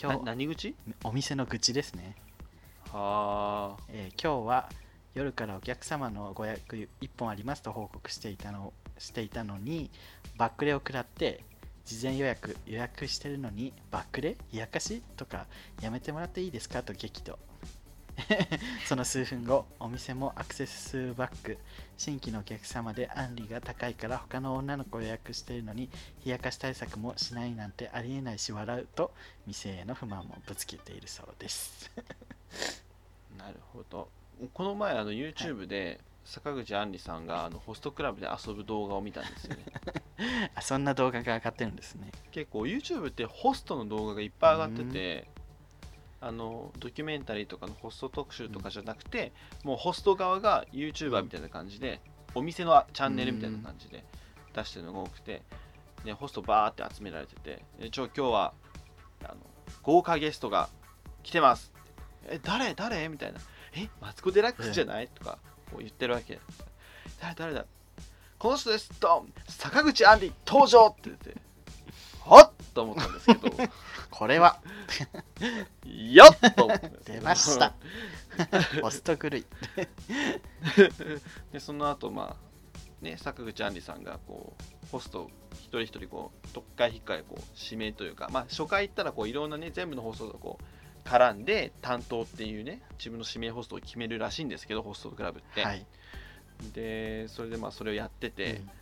[0.00, 2.16] 今な日何口お店の愚痴ですね、
[2.92, 3.82] はあ。
[3.90, 4.68] えー今日は
[5.14, 9.90] 夜からお客様のご予約1本ありますと報告していたのしていたのに
[10.36, 11.40] バックレを食らって
[11.84, 14.36] 事前予約予約してるのにバックレ？
[14.52, 15.02] 冷やかし？
[15.16, 15.46] とか
[15.82, 16.82] やめてもらっていいですか？
[16.82, 17.38] と激怒
[18.86, 21.58] その数分後お店もアクセス数バック
[21.96, 25.90] 新規のお客様でアンリが高いから他の女の子を予約しているのに
[26.24, 29.12] 冷やかし対策もしないなんてありえないし笑うと
[29.46, 31.90] 店への不満もぶつけているそうです。
[33.36, 34.08] なるほど。
[34.54, 39.64] この前あの YouTube で坂口杏里さんがあのホストクラブで遊ぶ動画を見たんですよね。
[40.54, 42.10] あそんな動画が上がってるんですね。
[42.30, 45.28] 結構 YouTube ってホストの動画がいっぱい上がってて
[46.20, 49.32] あのドキュメンタリーとかのホスト特集とかじゃなくて、
[49.64, 52.00] もうホスト側が YouTuber みたいな感じで、
[52.34, 54.04] お店のチャンネルみたいな感じで
[54.54, 55.42] 出してるのが多くて、
[56.04, 58.52] ね、ホストバーって集められててでちょ今日は
[59.24, 59.36] あの
[59.82, 60.68] 豪華ゲストが
[61.22, 61.72] 来てます。
[62.26, 62.74] え誰？
[62.74, 63.08] 誰？
[63.08, 63.40] みたいな。
[63.74, 65.08] えマツコ・デラックスじゃない？
[65.08, 65.38] とか
[65.70, 66.38] こう言ってるわけ。
[67.20, 67.34] 誰？
[67.34, 67.54] 誰？
[67.54, 67.64] だ
[68.38, 68.90] この人です。
[69.00, 69.32] ドン！
[69.48, 71.36] 坂口杏里登場って言って。
[72.24, 73.50] はっと思ったんですけど。
[74.10, 74.60] これは。
[75.84, 77.74] よっと思ったんですけど 出ました。
[78.82, 79.44] ホスト狂い。
[81.52, 95.86] でその後まあね坂口杏里さんがこうホスト一人一人こう特会引っかいこう指名というかまあ初回行ったらこういろんなね全部の放送をこう絡んで担当っていうね自分の指名ホストを決めるらしいんですけどホストクラブって、はい。
[96.74, 98.72] でそれでまあそれをやってて、結構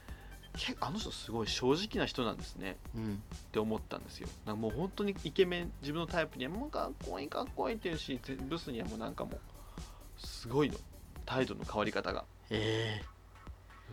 [0.80, 2.76] あの人すごい正直な人なんですね。
[2.94, 3.02] うん。
[3.02, 3.16] うんっ
[3.50, 4.28] て思ったんですよ。
[4.44, 10.76] なんかもう本当にイケメン自分のタイプにはもうかっこいいかっこいいっていうしブスにはもうなんかもうすごいの。
[11.24, 12.24] 態度の変わり方が。
[12.50, 13.02] え。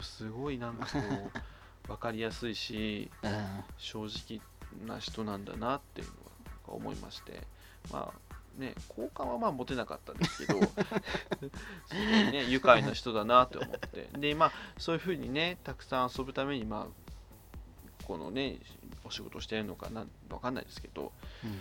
[0.01, 0.99] すごいなんかこ
[1.85, 3.63] う分かりやすいしえうん。
[3.77, 4.41] 正直
[4.85, 6.13] な人なんだなっていうの
[6.67, 7.41] は思いまして。
[7.91, 8.24] まあ
[8.57, 10.69] ね好感はまあ持てなかったんですけど す
[11.91, 14.09] ごいね愉快な人だなって思って。
[14.17, 18.59] でまあそういうふうにねたくさん遊ぶためにまあこのね
[19.03, 21.11] お仕事してるのかな分かんないですけど、
[21.43, 21.51] うん。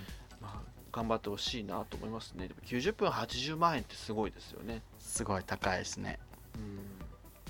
[0.40, 2.48] まあ、頑張ってほしいなと思いますね。
[2.48, 4.82] でも90分80万円ってすごいですよね。
[4.98, 6.18] すごい高いですね。
[6.56, 6.78] うん。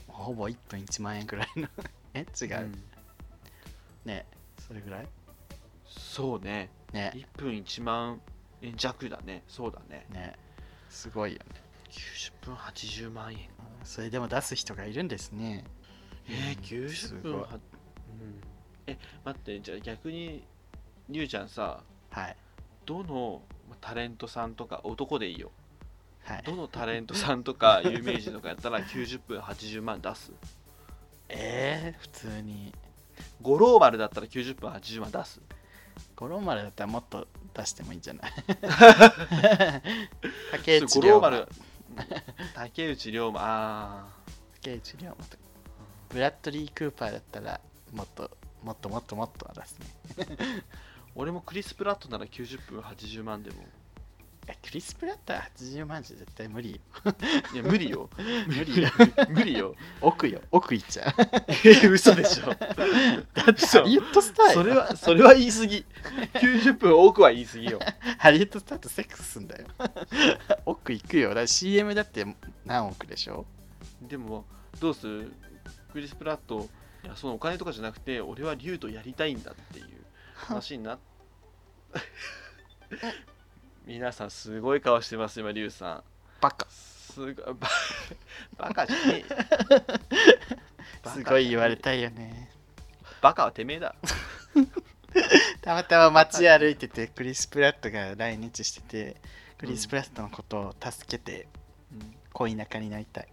[0.08, 1.68] ほぼ1分1万円ぐらいの。
[2.14, 2.26] え？
[2.40, 2.84] 違う、ん。
[4.04, 4.26] ね
[4.66, 5.08] それぐらい？
[5.88, 6.70] そうね。
[6.92, 7.12] ね。
[7.14, 8.33] 1分1万円
[8.76, 9.42] 弱だね。
[9.48, 10.06] そうだね。
[10.10, 10.36] ね。
[10.88, 11.44] すごいよね。
[11.90, 13.48] 90分80万円。
[13.84, 15.64] それでも出す人がいるんですね。
[16.28, 16.90] えー、うん。
[16.90, 17.32] す90ごい。
[17.32, 17.60] 分は、うん、
[18.86, 20.44] え待ってじゃあ逆に
[21.08, 22.36] りゅうちゃんさはい。
[22.86, 25.50] どのまタレントさんとか男でいいよ。
[26.24, 26.42] はい。
[26.44, 30.32] どのタレントさんとか 有名人とかやったら90分80万出す？
[31.28, 32.72] えー、普通に。
[33.42, 35.40] 五郎丸だったら90分80万出す？
[36.16, 38.32] 五郎丸だったらもっと出してもいいんじゃない？
[40.52, 41.48] 竹内五涼真。
[42.54, 43.40] 竹内涼真。
[43.42, 44.06] あ
[44.54, 45.38] 竹内涼真
[46.10, 47.60] ブラッドリー・クーパーだったら
[47.92, 48.30] もっと
[48.62, 49.86] もっともっともっと出すね。
[50.16, 50.62] ー
[51.16, 53.56] 俺もクリス・プラットなら90分80万でも
[54.46, 56.78] えクリス・プラッター80万じゃ絶対無理よ。
[57.54, 58.10] いや無理よ。
[58.46, 58.90] 無理よ。
[59.30, 59.74] 無理よ。
[60.00, 60.40] 奥よ。
[60.50, 61.14] 奥行っちゃう。
[61.64, 62.46] え嘘でしょ。
[62.46, 62.70] だって
[63.66, 64.52] ハリウッドスターよ。
[64.52, 65.86] それはそれは言い過ぎ。
[66.34, 67.78] 90分多くは言い過ぎよ。
[68.18, 69.66] ハリウッドスターとセックスすんだよ。
[70.66, 71.34] 奥行くよ。
[71.34, 72.26] だ CM だって
[72.64, 73.46] 何億でしょ？
[74.02, 74.44] でも
[74.80, 75.32] どうする？
[75.92, 76.68] クリス・プラット
[77.04, 79.86] いやそのお金とかじゃなくて俺は竜とやりたいんだっていう
[80.34, 80.98] 話になっ
[83.86, 86.02] 皆さんすごい顔してます今竜さん。
[86.40, 86.66] バカ。
[86.70, 87.54] すごいバ
[88.56, 89.24] バカじゃね
[91.04, 92.50] えすごい言われたいよね。
[93.20, 93.94] バカはてめえだ。
[95.60, 99.20] たまたま街歩いててクリス・プラットが来日してて
[99.58, 101.46] クリス・プラットのことを助けて
[101.92, 102.16] うん。
[102.32, 103.28] 恋仲になりたい。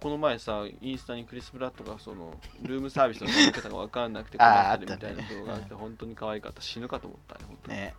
[0.00, 6.62] この前さインスタにクリス・プラットがそのルームサービスの取り方が分かんなくて困ってるみたいな動画があって本当に可愛かった。
[6.62, 7.94] 死ぬかと思ったねね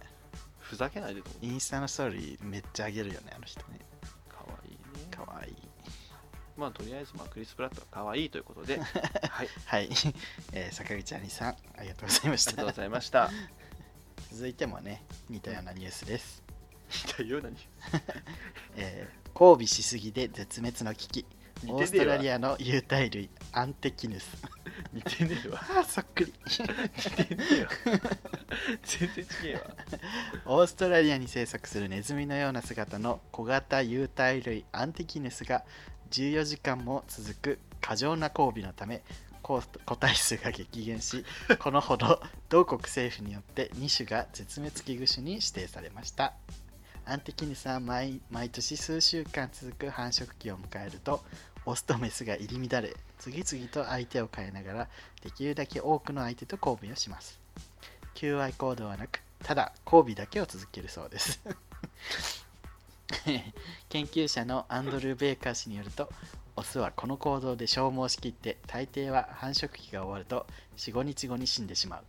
[0.71, 3.79] ふざけないでと思インスタのストーリーめっちゃあげるよねあの人ね。
[4.29, 4.77] 可愛いね。
[5.11, 5.49] かわい。
[5.49, 5.53] い
[6.55, 8.79] まあとりあえずまあクリス・プラットは可愛いということで。
[9.29, 9.49] はい。
[9.65, 9.89] はい、
[10.53, 12.51] えー坂口杏里さんありがとうございました。
[12.51, 13.29] ありがとうございました。
[14.31, 16.41] 続いてもね似たようなニュースです、
[17.05, 17.57] 似たようなに
[18.77, 21.19] えー交尾しすぎで絶滅の危機。
[21.19, 21.25] 似
[21.67, 24.37] オーストラリアアの有袋類アンテキヌス。
[24.93, 25.59] 似てねえわ。
[25.61, 26.33] あ ーそっくり。
[26.47, 27.69] 似てねえわ
[28.83, 29.61] 全然違えわ。
[30.45, 35.63] オーストラリアに生息するネズミのような姿の小型有袋類アンティキヌスが
[36.09, 39.03] 14時間も続く過剰な交尾のため
[39.41, 41.25] 個個体数が激減し
[41.59, 46.33] このほど同国政府によって2種が絶滅危惧種に指定されました。
[47.03, 51.23] アンティキヌスは毎毎年数週間続く繁殖期を迎えると
[51.65, 54.87] オスとメスが入り乱れ次々と相手を変えながら
[55.23, 57.39] できるだけ多くの相手と交尾をします。
[58.13, 61.39] 求愛行動はなくただ交尾だけを続けるそうです。
[63.89, 66.11] 研究者のアンドルー・ベーカー氏によると
[66.55, 70.47] オスはこの行動で消耗しきって大抵は繁殖期が終わると
[70.77, 72.03] 45日後に死んでしまう。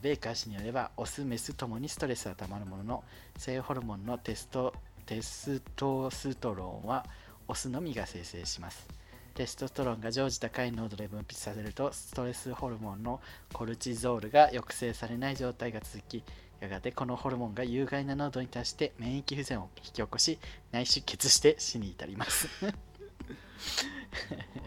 [0.00, 3.04] ベーカー氏によればオスメスともにストレスはたまるものの
[3.36, 4.74] 性ホルモンのテスト
[5.04, 7.04] テストストロンは
[7.48, 8.86] オスのみが生成します。
[9.34, 13.20] テストストロンが常時高い濃度で分泌されるとストレスホルモンの
[13.52, 16.22] コルチゾールが抑制されない状態が続き
[16.60, 20.38] やがてこのホルモンが有害な濃度に達して免疫不全を引き起こし
[20.70, 22.48] 内出血して死に至ります、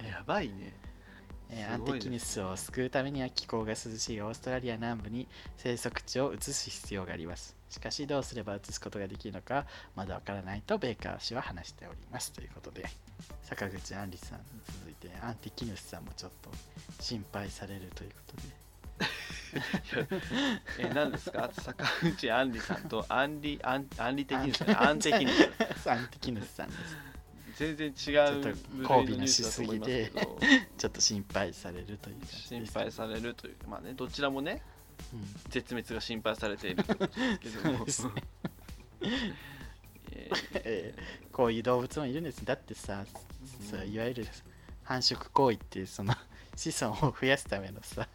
[0.06, 0.87] やばいね。
[1.50, 5.28] えーアンテキヌスを救うためには気候が涼しいオーストラリア南部に
[5.58, 7.56] 生息地を移す必要があります。
[7.70, 12.32] しかしどうすれば移すことができるのかまだわからないとベーカー氏は話しております。
[12.32, 12.86] ということで。
[13.44, 16.52] 坂口杏里さんに続いてアンティキヌスさんもちょっと
[17.00, 18.68] 心配されるということで
[20.80, 24.74] え何ですか坂口あんりさんとアンリアンアンリ的にですね。
[24.76, 26.98] アン的にアンティキヌスさんです
[27.58, 28.54] 全然違うちょっと交
[28.84, 30.40] 尾ののニュースだと思いますけど。
[30.78, 34.62] ちょっと心配されるという感じです心配されるというまあねどちらもね
[35.12, 35.26] うん。
[35.50, 37.86] 絶滅が心配されているけども。
[41.32, 42.46] こういう動物もいるんです。
[42.46, 43.06] だってさ、
[43.70, 44.28] そういわゆる
[44.84, 46.14] 繁殖行為ってその
[46.56, 48.08] 子孫を増やすためのさ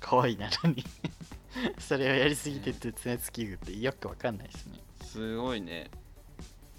[0.00, 0.84] 行為なのに
[1.78, 4.78] それをやりすぎて絶滅危惧ってよくわかんないですね。
[5.02, 5.90] すごいね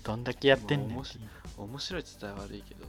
[0.07, 1.03] どんだけやってんねん面
[1.79, 2.85] 白いって言ったら悪いけど。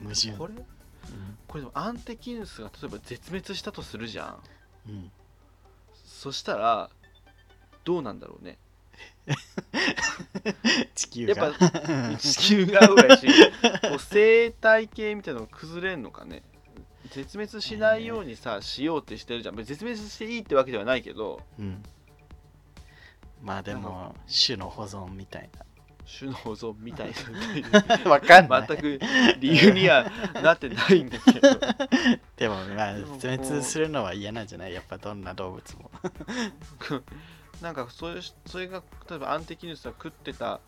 [0.02, 0.32] 矛盾。
[0.38, 0.54] これ？
[0.54, 0.64] うん。
[1.46, 4.42] これでもアンテキヌスが例えば絶滅したとするじゃん。
[4.88, 5.12] うん。
[6.06, 6.88] そしたら
[7.84, 8.56] どうなんだろうね。
[10.94, 13.26] 地球やがっぱ地球が上やし
[13.88, 16.42] こう生態系みたいなのが崩れんのかね。
[17.10, 19.56] 絶滅しないようにさ、しようってしてるじゃん。
[19.56, 21.82] 絶滅していいってわけではないけどうん
[23.44, 24.14] まあでも
[24.46, 25.50] 種の保存みたい
[26.18, 27.12] 種の保存みたい
[28.04, 28.04] な。
[28.10, 28.68] わかんなない。
[28.68, 29.00] 全く
[29.40, 30.10] 理由には
[30.42, 31.48] なってないんだけど。
[32.36, 34.74] でもまあ絶滅するのは嫌なんじゃない？
[34.74, 35.90] やっぱどんな動物も。
[37.62, 40.60] なんかそういうそれが例えばアンテキヌスが食ってた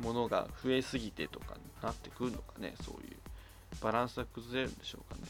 [0.00, 2.74] ものが増えすぎてとかになってくるのかね？
[2.84, 3.16] そういう
[3.80, 5.22] バランスが崩れるんでしょうかね？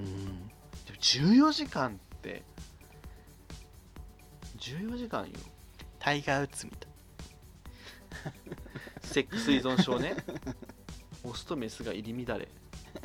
[0.00, 0.48] うん。
[0.48, 2.42] でも14時間って
[4.58, 5.32] 14時間よ
[6.08, 6.90] タイガー・ウッズみたい。
[9.04, 10.16] セックス依存症ね。
[11.22, 12.48] オスとメスが入り乱れ。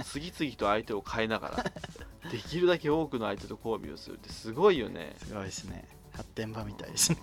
[0.06, 2.32] 次々と相手を変えながら。
[2.32, 5.18] できるだけ多くの相手と交尾をするってすごいよね。
[5.18, 5.86] すごいですね。
[6.14, 7.18] 発展場みたいですね。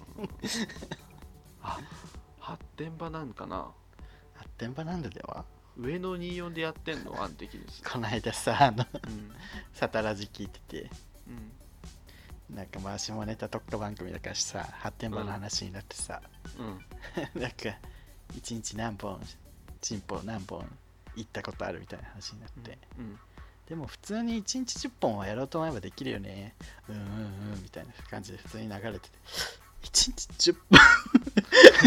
[1.62, 1.81] あ
[2.39, 3.72] 発展場なんかな。
[4.35, 5.47] 発展場なんででは？
[5.78, 7.22] 上の24でやってんの？
[7.22, 9.33] アンテキヌスこの間さあのうん。
[9.72, 10.91] サタラジ聞いてて。
[11.26, 11.53] うん
[12.55, 16.20] なんかまあ下ネタ特化番組だからさ発展場の話になってさ、
[16.59, 16.80] うん。
[17.40, 17.76] なんか
[18.36, 19.20] 一日何本
[19.80, 20.64] チンポ何本
[21.16, 23.18] 行ったことあるみたいな話になって、うん
[23.70, 26.57] でも普通に1日10本はやろうと思えばできるよね。
[26.88, 27.07] うんうんう
[27.57, 29.11] んみたいな感じで普通に流れてて。
[29.84, 30.80] 1日10本？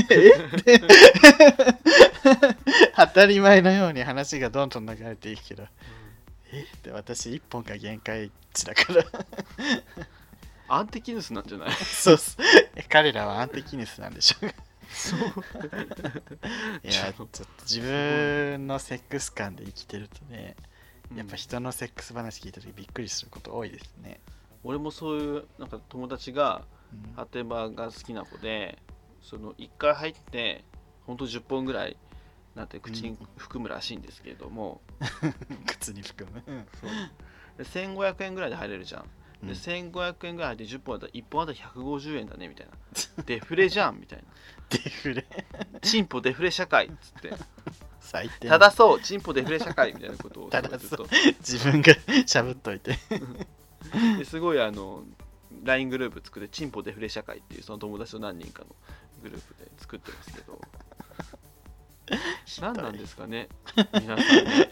[0.10, 0.32] え？
[2.96, 5.68] 当たり前のように話がどんどん流れていくけど。
[6.54, 6.62] え？
[6.62, 9.04] って私1本が限界値だから
[10.76, 12.38] アンテキヌスなんじゃないそうっす
[12.90, 14.56] 彼らはアンテキネスなんでしょうか
[14.94, 15.20] そう
[16.84, 20.56] いやちょっと自分のセックス感で生きてるとね
[21.16, 24.20] やっぱ人のセックス話聞いた時びっくりすること多いですね、
[24.64, 28.80] 俺もそういうなんか友達がうんハテバが好きな子で
[29.22, 30.64] その1回入って
[31.06, 31.98] ほんと10本ぐらい
[32.56, 34.82] なんて口に含むらしいんですけれども、
[35.66, 36.44] 靴に含む、
[37.58, 39.06] で1500円ぐらいで入れるじゃ、ん
[39.48, 42.74] で1500円ぐらいで10本だったら1本あたり150円だねみたいな。
[43.26, 44.26] デフレじゃんみたいな。
[44.70, 45.26] デフレ？
[45.82, 47.34] チンポデフレ社会っつって。
[48.00, 48.48] 最低。
[48.48, 51.08] ただそうチンポデフレ社会みたいなことをただずっと。
[51.40, 51.94] 自分が
[52.26, 52.98] しゃぶっといて。
[54.18, 55.04] ですごいあの
[55.64, 58.76] LINE グループ作ってチンポデフレ社会っていうその友達と何人かの
[59.22, 60.60] グループで作ってますけど。
[62.62, 63.48] 何なんですかね
[63.94, 64.70] 皆さんね。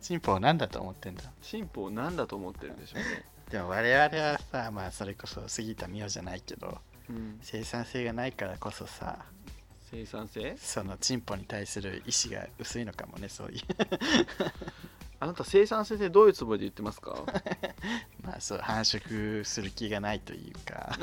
[0.00, 1.24] チンポを何だと思ってんだ？
[1.42, 6.78] チンポを何だと思ってるんでしょうね、でも我々はさまあそれこそ杉田美桜じゃないけど
[7.08, 9.24] うん、生産性がないからこそさ
[9.88, 10.56] 生産性？
[10.58, 13.60] そのチンポに対する意志が薄いのかもねそういう。
[15.20, 17.24] あなた生産性ってどういうつもりで言ってますか？
[18.22, 20.98] まあそう繁殖する気がないというか。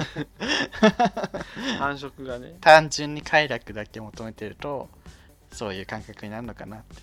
[1.80, 2.58] 繁殖がね。
[2.60, 4.89] 単純に快楽だけ求めてると
[5.54, 6.96] そういう感覚になるのかなって。
[6.96, 7.02] いや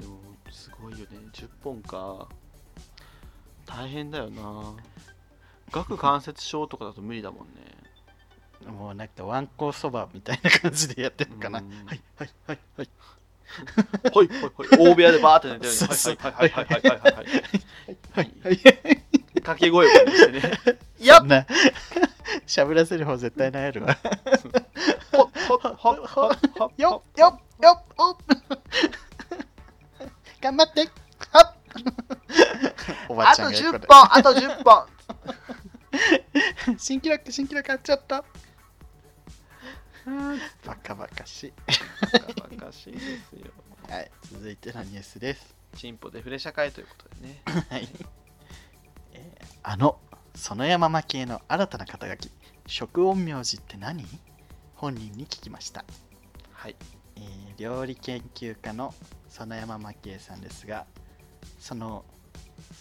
[0.00, 1.06] でもすごいよね。
[1.32, 2.28] 10本か
[3.76, 4.74] 大変だよな。
[5.72, 7.70] 顎関節症とかだと無理だもんね。
[8.66, 11.60] もうなんかワンコそばみたいな感じでやってるのかな。
[11.60, 11.70] うん。
[11.86, 12.88] はいはいはいはい。
[14.12, 14.50] ほいほい。
[14.50, 17.26] ほい大部屋でバーって寝てるはいはいはいはいはいはいはい。
[18.12, 19.00] はいはい
[19.34, 20.42] 掛け声をしてね。
[21.00, 21.24] やっ！
[22.46, 23.96] しゃぶらせる方絶対なえるわ。
[25.12, 28.16] ほっほっほっほっほっよっよっよっ。
[30.40, 30.88] 頑張って。
[31.32, 31.59] はっ
[33.08, 34.86] おばあとちゃんが横10で本あと10本。
[36.78, 38.24] 新記録新記録買っちゃった。
[40.64, 41.52] バカバカしい。
[42.12, 43.52] バカバカしいですよ。
[43.88, 45.54] はい続いてのニュースです。
[45.76, 47.42] チンポデフレ社会ということでね。
[47.68, 47.88] はい、
[49.12, 50.00] えーあの
[50.34, 52.30] 園山真系の新たな肩書き
[52.66, 54.06] 食音名字って何？
[54.76, 55.84] 本人に聞きました、
[56.52, 56.76] はい。
[57.16, 58.94] えー料理研究家の
[59.28, 60.86] 園山真系さんですが
[61.60, 62.04] その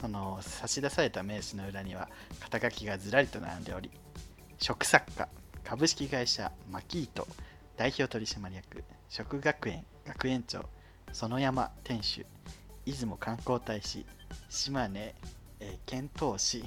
[0.01, 2.09] その差し出された名刺の裏には
[2.39, 3.91] 肩書きがずらりと並んでおり
[4.57, 5.27] 食作家
[5.63, 7.27] 株式会社マキート
[7.77, 10.65] 代表取締役食学園学園長
[11.11, 12.25] 園山店主
[12.85, 14.05] 出雲観光大使
[14.49, 15.13] 島根、
[15.59, 16.63] えー、遣唐使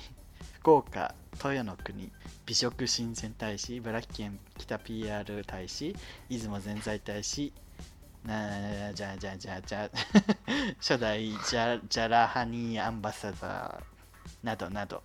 [0.55, 2.11] 福岡豊の国
[2.45, 5.97] 美食親善大使茨城県北 PR 大使
[6.29, 7.53] 出雲ぜんざい大使
[8.25, 9.91] なじゃあじゃあじゃあじゃあ
[10.79, 13.83] 初代ジャジャラハニーアンバサダー
[14.45, 15.03] などなど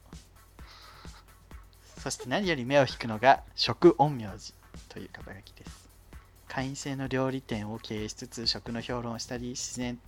[1.98, 4.54] そして何より目を引くのが食陰陽師
[4.90, 5.90] という肩書です
[6.48, 10.00] 会員制の料理店を経営しつつ食の評論をしたり自然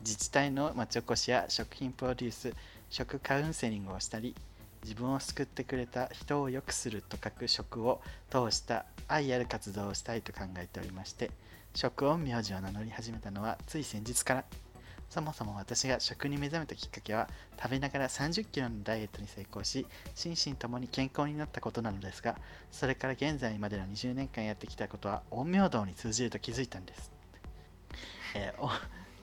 [0.00, 2.52] 自治体の町おこしや食品プロデュース
[2.90, 4.34] 食カウンセリングをしたり
[4.82, 11.30] 自分を救ってくれた人を良くすると書く食を通した愛ある活動をしたいと考えておりまして
[11.74, 14.44] 食音名字を名乗り始めたのはつい先日から。
[15.10, 22.36] そもそも私が食に目覚めたきっかけは食べながら30キロのダイエットに成功し心身ともに健康になったことなのですが
[22.72, 27.12] それから現在までの20年間やってきたことは陰陽道に通じると気づいたんです、
[28.34, 28.68] えー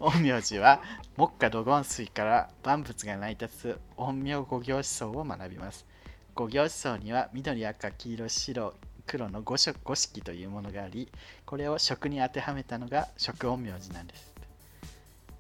[0.04, 0.82] お陰陽師は
[1.16, 5.86] 木下土言水から万物が成り立つ陰陽五行思想を学びます。
[6.34, 8.74] 五行思想には緑赤黄色白
[9.12, 11.10] 黒の五色五色というものがあり
[11.46, 14.32] これを食に当てはめたのが食陰陽師なんです。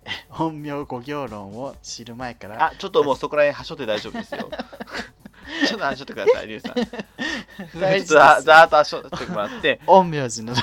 [0.03, 4.49] え陰陽五行論を知る前からあちょっともうそこら辺はしょって大丈夫ですよ。
[5.67, 7.79] ちょっとはしょってくださいリュウさん。
[7.79, 8.13] 大事です。
[8.13, 9.79] ざざーっとはしょってもらって。
[9.85, 10.53] 陰陽師の。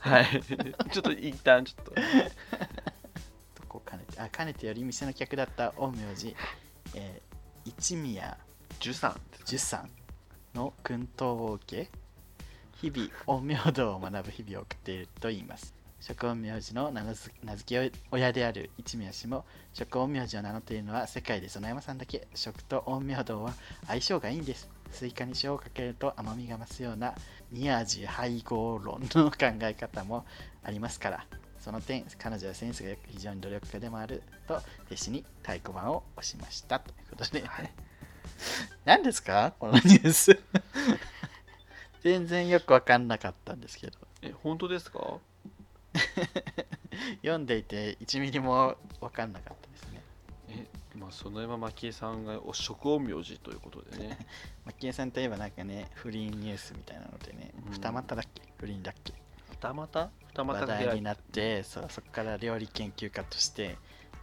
[0.00, 0.42] はい。
[0.92, 1.92] ちょっと一旦ちょっと。
[1.92, 6.36] とこかねてあかねてより店の客だった陰陽師、
[6.94, 7.28] えー
[7.64, 8.38] 一宮
[8.80, 9.14] 13
[9.44, 9.90] 十三
[10.54, 11.90] の薫陶を受け
[12.80, 13.10] 日々
[13.42, 15.74] 陰陽道を学ぶ日々を送っていると言います。
[16.00, 17.32] 食陰陽師の名付
[17.66, 23.52] け親である一宮氏も食陰陽師を名乗っているのは世界で園山さんだけ食と陰陽道は
[23.88, 24.68] 相性がいいんです。
[24.92, 27.14] スイカに塩をかけると甘みが増すような
[27.50, 30.24] 二味配合論の考え方も
[30.62, 31.00] あります。
[31.00, 31.26] から
[31.58, 34.54] その点彼女はセンスがよく非常に努力家でもあると
[34.86, 37.42] 弟子に太鼓判を押しましたということで、
[38.86, 39.52] 何ですか？
[39.58, 40.38] このニュース。
[42.08, 43.98] 全然よく分かんなかったんですけど。
[44.22, 45.18] え本当ですか？
[47.22, 50.02] 読んでいて1ミリも分かんなかったですね。
[50.48, 54.18] えまあ園山蒔絵さんがお食陰陽師ということでね。
[54.64, 57.72] マッキーさんといえばなんかね不倫ニュースみたいなのでねうん。
[57.72, 58.42] 二股だっけ？
[58.58, 59.12] 不倫だっけ？
[59.60, 60.10] 二股？
[60.34, 63.76] 二股話が題になってそこから料理研究家として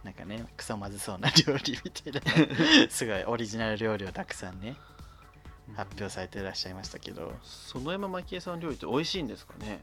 [0.04, 2.20] なんかねクソまずそうな料理みたいな。
[2.90, 4.76] すごいオリジナル料理をたくさんね
[5.74, 7.32] 発表されていらっしゃいましたけど。
[7.74, 9.82] 園山蒔絵さんの料理って美味しいんですかね？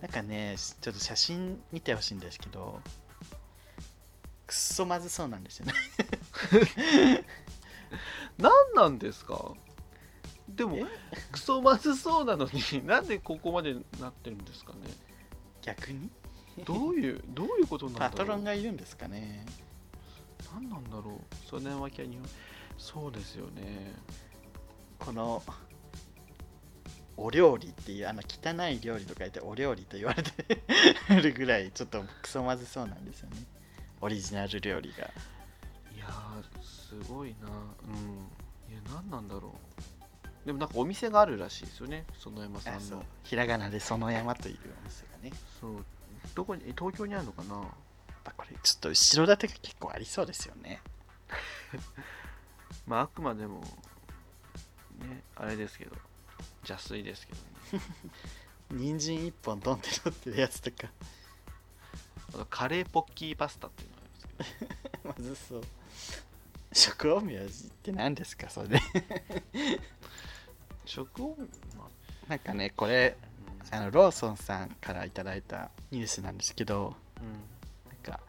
[0.00, 2.80] なんかねちょっと写真見てほしいんですけど
[4.48, 5.72] くっそまずそうなんですよね。
[8.38, 9.52] 何なんですか？
[10.48, 10.84] でもえ？
[11.30, 14.78] クソまずそうなのに なんでここまでなってるんですかね？
[15.62, 16.10] 逆に？
[16.64, 18.10] どういうどういうことなんだろう？
[18.10, 19.46] パトロンがいるんですかね。
[20.52, 21.20] 何なんだろ
[21.52, 21.56] う？
[21.56, 22.28] 園山蒔絵日本
[22.76, 23.92] そうですよね
[25.04, 25.42] この
[27.16, 30.32] お料理っていうあの汚い料理と書いてお料理と言われて
[31.20, 33.36] るぐらいちょっとクソまずそうなんですよね。
[34.00, 35.04] オリジナル料理が。
[35.94, 37.48] いやーすごいな。
[37.48, 38.72] うん。
[38.72, 39.54] いや何なんだろ
[40.44, 40.46] う。
[40.46, 42.04] でもなんかお店があるらしいですよね。
[42.18, 43.04] 園山さんの。
[43.24, 45.30] ひらがなで園山というお店がね。
[45.30, 45.84] やっそう。
[46.34, 47.62] どこにえ東京にあるのかな？
[48.24, 50.80] ぱこれちょっと後ろ盾が結構ありそうですよね。
[52.86, 53.62] まああくまでも
[55.02, 55.96] ねあれですけど。
[56.68, 57.38] 邪推ですけど
[57.78, 57.84] ね。
[58.82, 60.90] 人参一本ドンって取ってるやつとか。
[62.28, 64.34] あとカレーポッキーパスタっていうのがありますけ
[64.66, 64.74] ど。
[65.08, 65.64] まずそう。
[66.72, 68.80] 食陰陽師って何ですかそれ。
[70.86, 71.36] 食を、
[71.76, 71.88] まあ。
[72.28, 73.18] なんかねこれ
[73.70, 76.96] あのローソンさんからいただいたニュースなんですけど。
[77.20, 77.32] うん。
[77.90, 78.20] なんか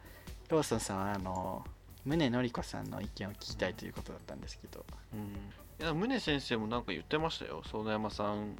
[0.48, 1.66] ローソンさんはあの
[2.04, 4.84] 宗典子さんの意見を聞きたいということだったんですけど。
[5.14, 5.34] うん、
[5.80, 7.62] いや宗先生もなんか言ってましたよ。
[7.64, 8.56] 園山さん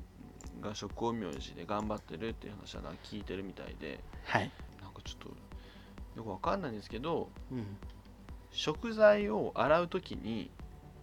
[0.61, 4.01] が食陰陽師で頑張ってるっていう話はなんか聞いてるみたいで。
[4.25, 4.51] はい、
[4.83, 5.29] なんかちょっと
[6.17, 7.77] よくわかんないんですけどうん。
[8.51, 10.51] 食材を洗う時に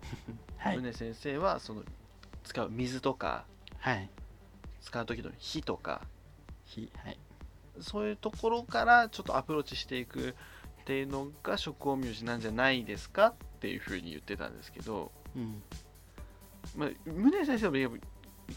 [0.57, 0.77] はい。
[0.77, 1.83] 宗先生はその
[2.43, 3.45] 使う水とか
[3.79, 4.09] はい。
[4.81, 6.01] 使う時の火とか
[6.65, 7.17] ひはい。
[7.79, 10.35] そういうところからちょっとアプローチしていく
[10.81, 15.63] っていうのが食陰陽師なんじゃないですかっていうふうに言ってたんですけど、うん
[16.75, 17.97] まあ、宗先生も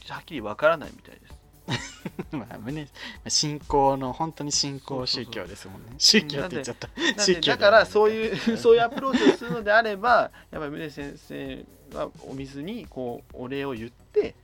[0.09, 1.45] はっきりわからないみたいです。
[2.33, 2.87] まあ宗
[3.29, 5.95] 信仰の本当に信仰宗教ですもんね。
[5.99, 6.89] 宗教って言っちゃった。
[7.23, 11.65] 宗教でだからそうういうそういうアプローチをするのであればやっぱり宗先生
[11.97, 14.35] はお水にこうお礼を言って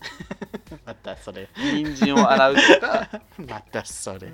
[0.86, 1.48] またそれ。
[1.56, 3.20] 人参を洗うとか。
[3.38, 4.32] またそれ。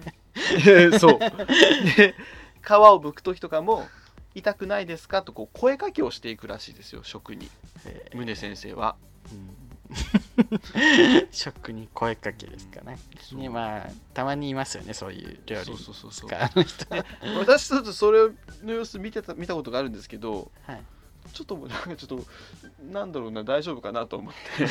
[0.99, 1.19] そう。
[1.19, 2.15] で
[2.63, 3.89] 皮を剥く時とかも
[4.37, 5.23] 痛くないですか？
[5.23, 7.51] とこう声かけをしていくらしいですよ職に。
[7.87, 8.97] え宗先生は。
[9.33, 9.57] うん。
[11.31, 12.99] 食に声かけですかね。
[13.33, 16.29] ねまあたまにいますよねそういう料理そうそうそうそう。
[16.31, 16.85] 使う人。
[16.95, 17.05] で
[17.39, 18.29] 私ちょっとそれ
[18.63, 20.83] の様子見てた見たことがあるんですけどはい。
[21.33, 22.27] ちょっともうなんかちょっと
[22.93, 24.67] なんだろうな大丈夫かなと思って。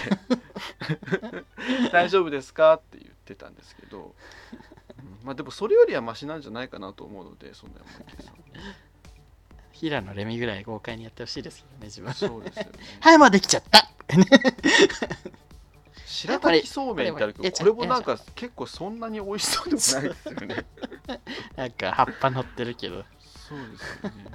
[1.91, 2.73] 大丈夫ですか？
[2.75, 4.15] って言ってたんですけど、
[4.99, 5.25] うん。
[5.25, 8.35] まあでもそれよりはマシなんじゃないかなと思うのでそんな山池さん
[9.75, 12.13] 平野レミぐらい豪快にやってほしいですけどね自分。
[12.13, 12.71] そうですよね。
[13.01, 13.89] はいもうできちゃった。
[16.05, 20.65] 白滝そうめんってあるけどこれもなんか結構そんなに美味しそうでもないですよね。
[21.57, 23.03] なんか葉っぱ乗ってるけど。
[23.19, 24.25] そうですよね、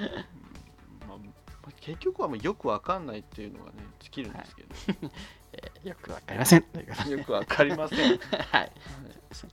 [0.00, 1.08] うん。
[1.08, 4.68] まあまあ結局はもうよくわかんないっていうのがね尽きるんですけど、
[5.52, 6.64] えーよくわかりません
[7.10, 8.72] よくわかりません、はい。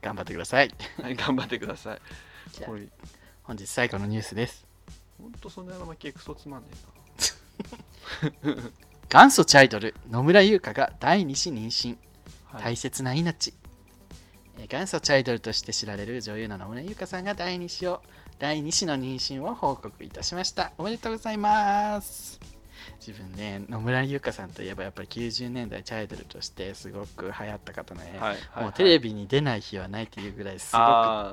[0.00, 0.74] 頑張ってください。
[1.02, 2.00] はい、頑張ってください。
[3.42, 4.71] 本日最後のニュースです
[5.22, 6.68] ほんとその山巻クソつまんね
[9.08, 11.96] 元祖チャイドル野村優香が第2子妊娠。
[12.54, 13.54] えな、大切な命、
[14.58, 18.02] えー元祖チャイドルとして知られる女優の野村優香さんが第2子を
[18.38, 20.72] 第2子の妊娠を報告いたしました。
[20.76, 22.51] おめでとうございます
[23.04, 30.78] 自分ね野村優香さんといえばやっぱり90年代チャイドルとしてすごく流行った方ね、はいはいもうテレビに出ない日はないっていうぐらいすご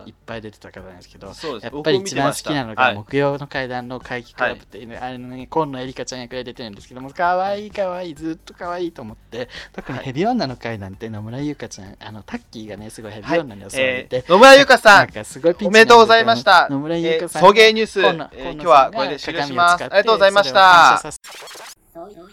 [0.04, 2.96] くいっぱい出てた方なんですけどやっぱり一番好きなのがはい。
[2.96, 10.06] 木曜の階段の会議クラブっていうね、あれのね、今野エリカちゃん役で出てるんですけども、かわいいかわいい、ずっとかわいいと思って、特にはい。
[10.08, 16.68] ヘビ女の階段って野村優香ちゃん、あのタッキーがね、すごいヘビ女に襲われて、えー野村ゆかさなんおめでとうございました。
[16.70, 19.84] 野村優香さんえー送迎ニュース今日はこれで終了します。
[19.84, 21.02] ありがとうございました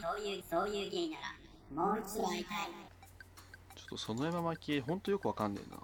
[0.07, 1.34] そういうそういう芸なら
[1.88, 2.59] もう一度会いたい。
[3.74, 5.78] ちょっとその山巻ほんとよくわかんねえな。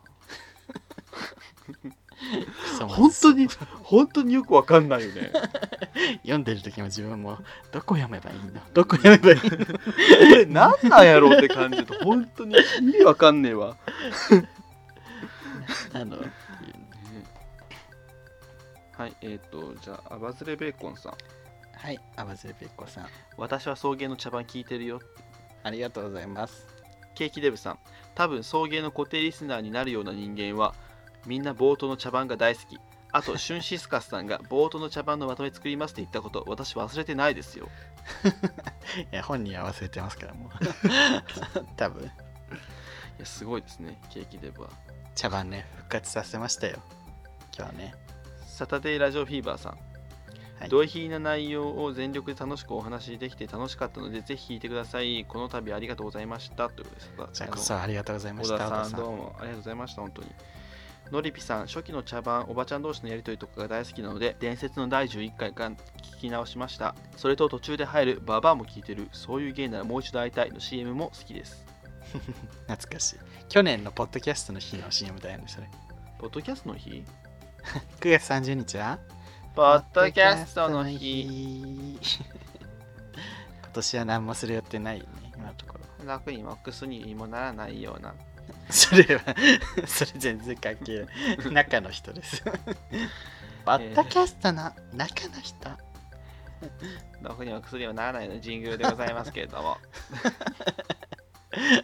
[2.87, 3.49] 本当に
[3.83, 5.33] 本当によくわかんないよね。
[6.23, 7.39] 読んでる時も自分も、
[7.73, 8.53] どこ読めばいいの？
[8.73, 9.67] どこ読めばいいの？
[9.67, 9.73] こ
[10.37, 13.77] れなんなんやろうって感じで本当に意味わかんねえわ。
[15.93, 16.19] あの、
[18.97, 21.15] はいえっ、とじゃあアバズレベーコンさん
[21.83, 23.07] はい、アバズレペッコさん、
[23.37, 25.01] 私は送迎の茶番聞いてるよ
[25.65, 26.69] ありがとうございます。
[27.17, 27.79] ケーキデブさん
[28.15, 30.77] 多分送迎の固定リスナーになるような人間は
[31.27, 32.79] みんな冒頭の茶番が大好き
[33.11, 37.69] あとシュンシスカスさんが 冒頭の茶番のまとめ作りますって言ったこと私忘れてないですよ
[39.13, 41.67] いや、本人は忘れてますから、もう。
[41.77, 42.11] 多分い
[43.19, 44.71] やすごいですねケーキデブは
[45.17, 46.79] 茶番ね、復活させましたよ。
[47.59, 47.95] 今日ね。
[48.47, 49.92] サタデーラジオフィーバーさん
[50.59, 50.69] はい。
[50.69, 55.25] 同意な内容を全力で楽しくお話しできて楽しかったのでぜひ聞いてください。
[55.25, 56.69] この度ありがとうございました。
[56.69, 58.55] ということですじゃあこそありがとうございました。
[58.55, 60.29] 小田さんどうもありがとうございました本当に。
[61.11, 65.77] のりぴさん初期の茶番おばちゃん同士のやりとりとかが大好きなので伝説の第11回から聞
[66.21, 66.95] き直しました。
[67.17, 71.67] それと途中で入るババアも聞いてるそういう芸ならもう一度会いたいの CM も好きです。
[72.67, 73.17] 懐かしい。
[73.49, 75.69] 去年のポッドキャストの日の CM だよね、それ。
[76.19, 77.05] ポッドキャストの日？
[78.01, 78.99] 9月30日は？
[79.55, 82.21] ポッドキャストの日日。
[83.63, 86.07] 今年は何もする予定ないよね、今のところ。
[86.07, 88.15] 楽にもクにもならないような
[88.71, 89.23] それは、
[89.87, 91.53] それ全然関係ない。
[91.53, 92.43] 中の人です。
[92.43, 95.71] ポッドキャストの中の人？
[97.21, 99.79] 楽にも薬にもならないような神宮でございますけれども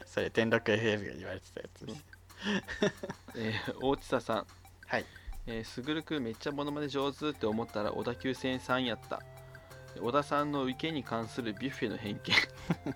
[0.06, 2.04] それ、天禄 FF が言われてたやつです。
[3.36, 4.46] えー大地佐さん
[4.86, 5.04] はい。
[5.50, 9.22] えー、すぐるくんめっちゃモノマネ上手って思ったら小田急線さんやった。
[10.00, 12.34] 小田さんの受けに関するビュッフェの偏見。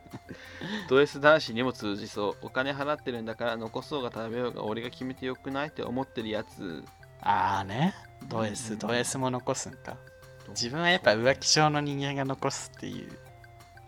[0.89, 6.85] ド S 男子にも通じそうお金払ってるんだから残そうが食べようが俺が決めてよくないって思ってるやつ。
[7.23, 7.95] ああね。
[8.29, 9.97] ド S、ド S も残すんか。
[10.51, 13.19] 自分はやっぱ浮気症の人間が残すっていう、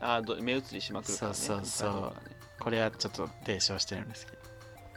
[0.01, 1.37] あーど目移りしまくるからね。
[1.37, 2.29] そうそうそう。
[2.29, 2.37] ね。
[2.59, 4.44] これはちょっと提唱してるんですけど。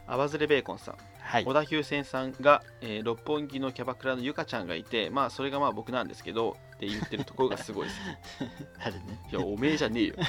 [0.08, 0.95] アバズレベーコンさん。
[1.20, 1.45] はい。
[1.45, 1.53] 小。
[1.53, 7.99] 田急線さんが、えー六本木のキャバクラのゆかちゃんがいてまあそれがまあ僕なんですけどって言ってるところがすごいです。
[8.80, 8.99] あれね。
[9.32, 10.16] いやおめえじゃねえよ。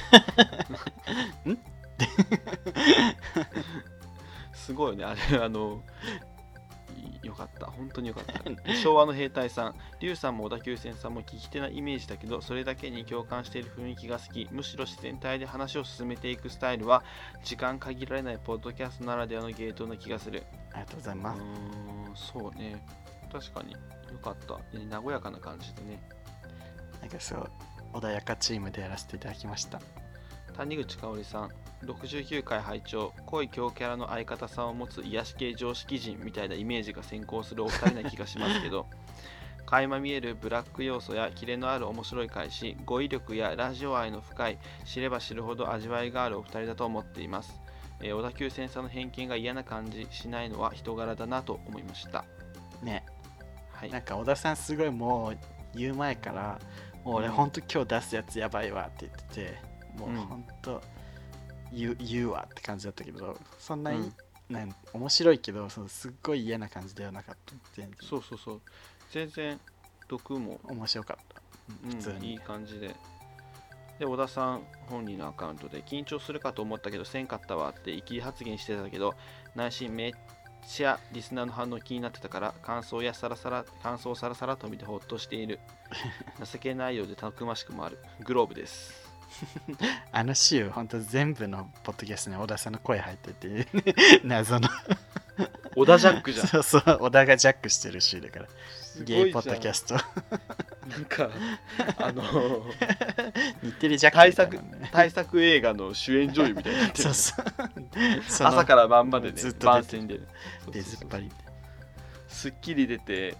[4.53, 5.05] すごいよね。
[5.05, 5.81] あれあの
[6.37, 6.38] い
[7.23, 7.67] よかった。
[7.67, 8.73] 本当によかった。
[8.75, 9.75] 昭和の兵隊さん。
[9.99, 14.47] 龍さんも小田急線さんも聞き手なイメージだけどそれだけに共感している雰囲気が好き。
[14.51, 17.03] むしろ自然体で話を進めていくスタイルは
[17.43, 20.43] 時間限られないポッドキャストならではのゲートな気がする。
[20.71, 21.41] ありがとうございます。
[21.41, 22.83] んそうね。
[23.31, 23.79] 確かによ
[24.23, 24.59] かった。
[24.73, 26.01] え和やかな感じでね。
[27.01, 27.51] なんかそう、
[27.93, 29.79] 穏やかチームでやらせていただきました。
[30.59, 31.49] 谷口香織さん
[31.85, 38.85] 69回拝聴濃い強キャラの相方さんを持つ癒し系常識人みたいなイメージが先行するお二人な気がしますけど
[39.65, 47.57] 垣間見えるブラック要素やキレのある面白い返し語彙力やラジオ愛の深い知れば知るほど味わいがあるお二人だと思っています、
[48.01, 52.25] えー小田急線さんの偏見が嫌な感じしないのは人柄だなと思いました。
[52.81, 53.05] ね。
[53.71, 53.89] はい。
[53.89, 55.37] なんか小田さんすごいもう
[55.75, 56.59] 言う前から
[57.03, 57.33] もう俺うん。
[57.33, 59.68] ほんと今日出すやつやばいわって言ってて
[59.99, 60.15] もううん。
[60.17, 60.81] ほんと
[61.71, 64.11] 言う言うわって感じだったけどそんなに、
[64.49, 64.55] うん。
[64.55, 67.53] なん面白いけどそのすっごい嫌な感じではなかった。
[67.75, 67.97] 全然。
[68.01, 68.61] そうそうそう。
[69.11, 69.59] 全然
[70.07, 71.41] 毒も、面白かった。
[71.85, 72.31] うん普通に。
[72.31, 72.95] いい感じで。
[73.99, 79.13] で小田さん本人のアカウントで緊張するかと思ったけどせんかったわって生き発言してたけど
[79.55, 80.13] 内心めっ
[80.65, 85.59] ちゃリスナーの反応気になってたから感想やさらさら感想をさらさらと見てほっとしている。
[86.43, 87.99] 情けないようでたくましくもある。
[88.23, 89.08] グローブです
[90.11, 93.67] あの週ほんと全部のポッドキャストに小田さんの声入ってて
[94.23, 94.69] 謎の。
[95.75, 96.47] 小田ジャックじゃん。
[96.49, 98.47] そうそう小田がジャックしてる週だから。
[99.03, 99.95] ゲイポッドキャスト。
[99.95, 101.29] なんか
[101.97, 102.23] あの
[103.61, 104.59] 日テレジャック対策
[104.91, 107.43] 対策映画の主演女優みたいになってるそう
[108.27, 110.19] そ朝から晩までねずっと出て番宣で。
[110.71, 111.29] 出ずっぱり。
[112.27, 113.37] スッキリ出て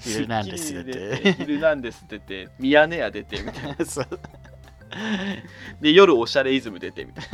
[0.00, 3.84] ヒルナンデス出てヒルナンデス出てミヤネ屋出てみたいな。
[3.86, 4.08] そう。
[5.80, 7.24] で夜おしゃれイズム出てみたい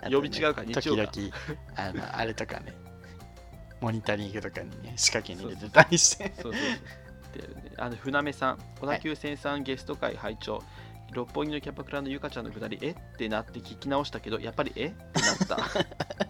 [0.00, 1.36] あとね曜日違うか日曜か時々
[1.76, 2.74] あのあれとかね。
[3.80, 6.24] モニタリングとかにね仕掛けに入れてたりして。
[6.24, 7.54] なそうそうそう。
[7.54, 8.58] でねあの船目さん。
[8.80, 10.62] 小田急線さんゲスト会拝聴。
[11.12, 12.90] 六本木のキャバクラのゆかちゃんのくだりえ？
[12.90, 14.86] ってなって聞き直したけどやっぱりえ？
[14.86, 15.56] ってなった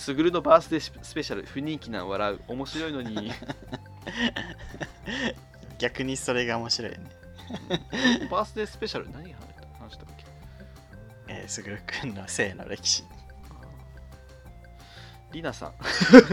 [0.00, 3.30] すぐるのバースデースペシャル不人気なん笑う面白いのに。
[5.78, 7.10] 逆にそれが面白いよね。
[8.30, 9.40] バースデースペシャル何話
[9.78, 10.24] 話したっけ？
[11.28, 13.04] えー、すぐるくんの性の歴史。
[15.32, 15.74] りなさん。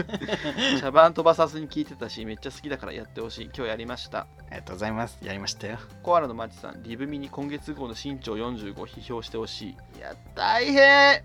[0.80, 3.44] 茶番飛ばさずに聞いてたしめっちゃ好きだからやってほしい。
[3.54, 4.20] 今日やりました。
[4.20, 5.18] ありがとうございます。
[5.22, 5.78] やりましたよ。
[6.02, 9.98] コアラのマッチさんリブミに今月号の身長45批評してほしい。
[9.98, 11.22] いや大変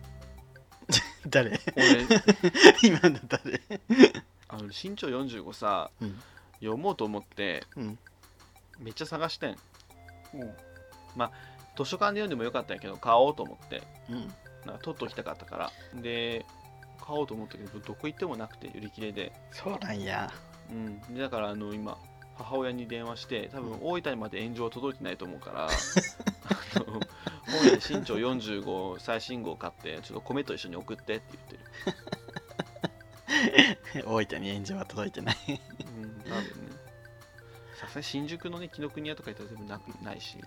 [1.30, 1.60] 誰？
[1.76, 2.06] 俺
[2.84, 3.62] 今の誰？
[4.48, 6.22] あの身長45さうん。
[6.60, 8.00] 読もうと思ってうん。
[8.80, 9.58] めっちゃ探してん。
[11.76, 13.84] 図書館で読んでもよかったんやけど買おうと思って。
[14.10, 14.34] うん。
[14.66, 15.72] なんか取っときたかったから。
[16.02, 16.46] で
[17.00, 19.34] 買おうと思ったけどどこ行ってもなくて売り切れで。
[19.52, 20.32] そうなんや。
[20.70, 21.98] うん、でだからあの今
[22.36, 25.70] 母親に電話して多分大分まで炎上届いてないと思うから あ
[26.80, 27.00] の
[27.48, 31.46] 本屋で身長45最新号買ってちょっと米と一緒に送ってって言っ
[33.94, 35.36] てる、 大分に炎上は届いてない。
[35.48, 36.24] うん、ね。
[37.80, 40.38] さすがに新宿のね紀ノ国屋とか行ったら全部なくないし。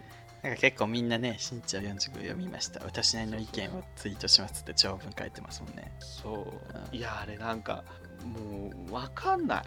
[0.43, 2.81] なんか結構みんなね身長45読みました。
[2.85, 5.93] 私なりの意見をツイートしますって長文書いてますもんね。
[5.99, 6.89] そう。
[6.91, 6.97] うん。
[6.97, 7.85] いやあれなんか
[8.25, 9.65] もう分かんない。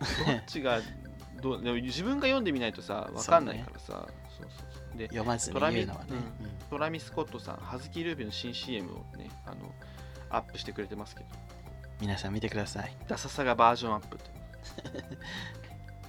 [0.26, 0.80] どっちが
[1.40, 3.86] どうでも自分が読んでみないとさ分かんないからさ。
[3.86, 4.19] そう,、そうそう
[4.96, 6.68] で読まずにトラミ言うのはね、うん。
[6.68, 9.72] トラミス・コットさん、ハズキー・ルービーの新 CM をね、あの、
[10.30, 11.26] アップしてくれてますけど、
[12.00, 12.96] 皆さん見てください。
[13.08, 14.30] ダサさがバージョンアップって。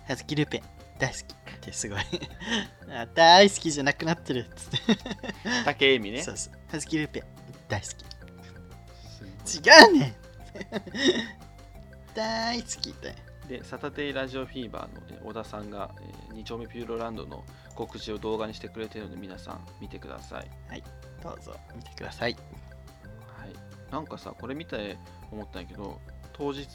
[0.07, 0.61] はずきルーペン
[0.99, 1.25] 大好きっ
[1.61, 1.99] てすごい。
[2.89, 4.97] あ大好きじゃなくなってるっつって。
[5.65, 6.21] 竹恵美ね。
[6.21, 6.53] そうそう。
[6.71, 7.23] はずきルーペン
[7.67, 10.15] 大好すき違うねん。
[12.13, 13.15] 大好きって。
[13.47, 15.91] で、サタデーラジオフィーバーの、ね、小田さんが、
[16.29, 17.43] え2丁目ピューロランドの
[17.75, 20.83] 告知を動画にしてくれてるので、皆さん見てください。
[21.23, 22.35] どうぞ見てください。
[23.37, 23.91] はい。
[23.91, 24.97] なんかさ、これ見て
[25.31, 25.99] 思ったんやけど、
[26.33, 26.67] 当日、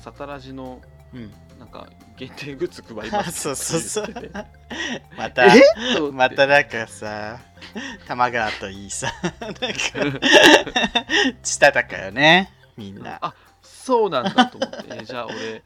[0.00, 0.80] サタラジの
[1.12, 1.32] うん。
[1.58, 1.86] なんか
[2.16, 4.06] 限定グッズ配ります そうそうそう。
[5.16, 5.44] また
[6.12, 7.38] またなんかさ
[8.06, 9.60] 玉川といいさなんか
[11.44, 13.18] したたかよねみんな。
[13.20, 15.62] あそうなんだと思って、えーじゃあ俺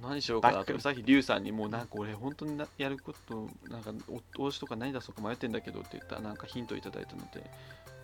[0.00, 0.78] 何しようかなと。
[0.80, 7.50] さっきリュウさんにもうなんか俺本当になやることなんかお通しとか何出そうか迷ってんだけどって言ったらなんかヒントいただいたので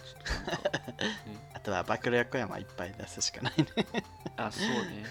[0.04, 3.66] ちょっとなんか、ね、あとは暴露横山いっぱい出すしかないね
[4.36, 5.04] あそうね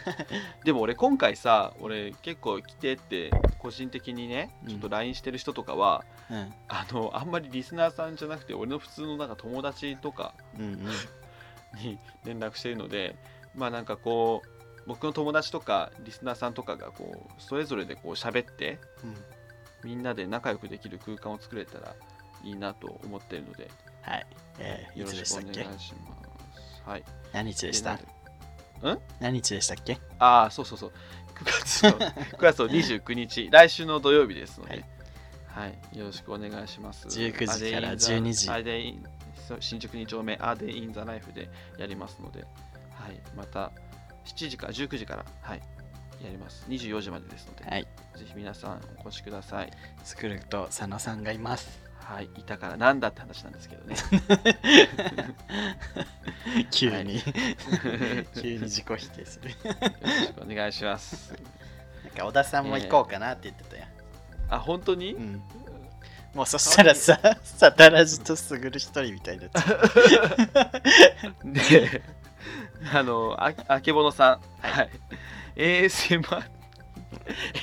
[0.64, 13.16] でも俺今回さ俺結構来てって個人的にねちょっと LINE してる人とかは、うんあのあんまりリスナーさんじゃなくて俺の普通のなんか友達とかに連絡してるので
[13.56, 14.57] まあなんかこう
[14.88, 19.15] 僕の友達とかリスナーさんとかがこうそれぞれでこう喋ってうん。
[19.84, 21.95] みんなで仲良くできる空間を作れたら
[22.43, 23.69] いいなと思ってるので
[24.01, 24.26] はい。
[24.59, 26.15] えー、いよろつでしくお願したっけいしま
[26.55, 26.81] す。
[26.85, 27.03] はい。
[27.34, 27.93] 何日でした？
[27.93, 28.03] んで
[29.19, 29.99] 何日でしたっけ？
[30.19, 30.91] ああ、そうそうそう。
[31.35, 31.91] 9月の
[32.39, 34.84] ,9 月の29日、来週の土曜日ですので、
[35.47, 37.07] はい、よろしくお願いします。
[37.07, 38.49] 19時からアデインザ12時。
[38.49, 39.03] アデイン
[39.47, 42.41] そう新宿2丁目、アデインザライフでやりますので、
[42.93, 43.72] はい、また
[44.28, 45.62] 7時から19時から、はい、
[46.24, 46.66] やります。
[46.70, 47.84] 24時までですので、はい。
[47.84, 47.88] ぜ
[48.26, 49.72] ひ皆さんお越しください。
[50.04, 51.82] 作ると佐野さんがいます。
[51.98, 52.30] はい。
[52.38, 53.95] いたからなんだって話なんですけどね。
[56.72, 57.22] 急に、
[58.41, 59.49] 急に自己否定する。
[59.49, 59.56] よ
[60.02, 61.34] ろしくお願いします。
[62.04, 63.86] なんか小田さんも行こうかなって言ってたよ、
[64.49, 65.44] あ本当に、うん。
[66.34, 69.62] もうそしたらさ、サタラジとすぐる一人みたいになっちゃ
[71.44, 71.52] う。
[71.52, 72.02] で、
[72.94, 74.90] あの、ああけぼのさん、はい、
[75.56, 76.44] ASMR、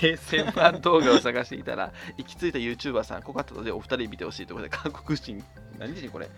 [0.01, 5.45] ASMR 動画を探していたら、行き着いた YouTuber さん、濃かったので、お二人見てほしいということで、韓国人、
[5.79, 6.29] 何人これ、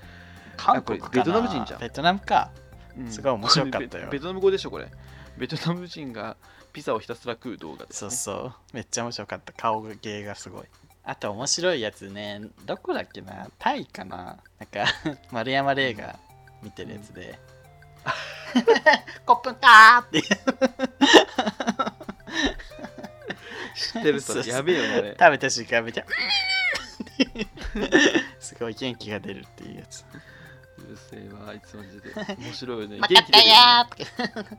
[0.56, 1.10] 韓国かな？
[1.12, 2.50] ベトナム人じゃんベトナムか。
[2.98, 4.88] うんすごい面白かったよベトナム語でしょ、これ。
[5.36, 6.36] ベトナム人が
[6.72, 8.10] ピザをひたすら食う動画です、ね。
[8.10, 8.54] そうそう。
[8.72, 9.52] めっちゃ面白かった。
[9.52, 10.64] 顔芸がすごい。
[11.04, 13.48] あと面白いやつね、どこだっけな？
[13.58, 14.38] タイかな？
[14.58, 14.86] なんか、
[15.30, 16.18] 丸山礼が
[16.62, 17.38] 見てるやつで。
[19.26, 20.26] コップンかーって知
[23.98, 25.16] ってる人そうそうやべえよね、あれ。
[25.18, 26.06] 食べた瞬間めちゃ
[28.40, 30.04] すごい元気が出るっていうやつ。
[30.78, 32.10] うるせえわ、あいつマジで。
[32.38, 32.96] 面白いよね。
[33.08, 34.06] 分かったよーって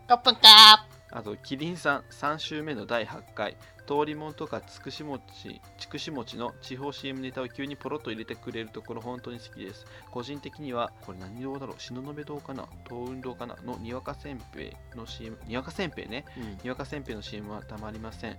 [0.07, 3.55] コップンかあと、キリンさん、3週目の第8回、
[3.87, 9.85] 通りもんとかつくし餅、ちくし餅の地方 CM ネタを急にポロッと入れてくれるところ、本当に好きです。
[10.11, 18.37] 個人的には、これ何堂だろう、東雲堂かな、東雲堂かなのにわかせんべいの CM、にわかせんべいね、ー、うんにわかせんべいの CM はたまりません。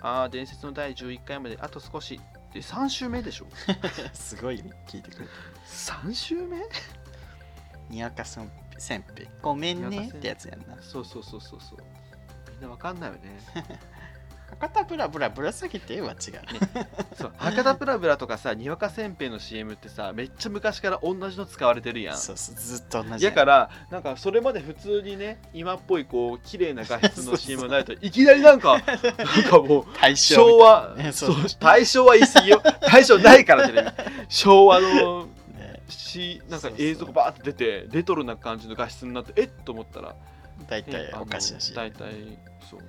[0.00, 2.20] あー、伝説の第11回まであと少し。
[2.52, 3.46] で、3週目でしょ？
[4.12, 4.56] すごい
[4.88, 5.26] 聞いてくれ
[5.68, 6.58] ?3 週目？
[7.88, 9.28] にわかせんせんべい。
[9.42, 10.76] ごめんねってやつやんな。
[10.82, 11.78] そうそうそうそうそう。
[12.60, 13.20] みんなわかんないよね。
[14.60, 16.16] 博多ブラブラぶら下げては違う。
[17.14, 22.16] そう博多プラブラとかさにわかせんべいの CM ってさめっちゃ昔から同じの使われてるやん。
[22.18, 23.24] そうそう、ずっと同じ。
[23.24, 28.84] やからなんかそれまで普通にね今っぽいこう綺麗な画質の CM になるといきなりなんかなん
[29.44, 32.62] かもう大正昭和ねそそうう大正は言い過ぎよ。
[32.82, 33.88] 大正ないからテレビ
[34.28, 35.28] 昭和の
[36.48, 40.16] なんか映像がバーって出てレトロな感じの画質になってえっと思ったら
[40.68, 41.74] 大体お菓子だし。
[41.74, 42.38] 大体
[42.70, 42.80] そう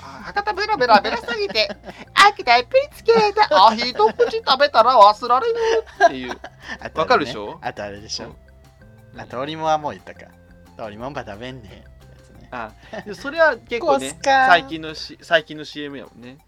[0.00, 1.68] あ博多ブラブラぶら下げて、
[2.14, 5.54] 秋田いっぷりつけて、あ、一口食べたら忘れられる。
[6.06, 6.38] っていう
[6.94, 7.58] わかるでしょ？
[7.62, 8.26] あとあれでしょ。
[8.26, 8.28] う
[9.16, 10.26] んあ、通りもんはもう言ったか。
[10.76, 11.84] 通りもんば食べんね。
[12.50, 12.70] あ
[13.04, 16.38] でそれは結構ね最近のし最近の CM やもんね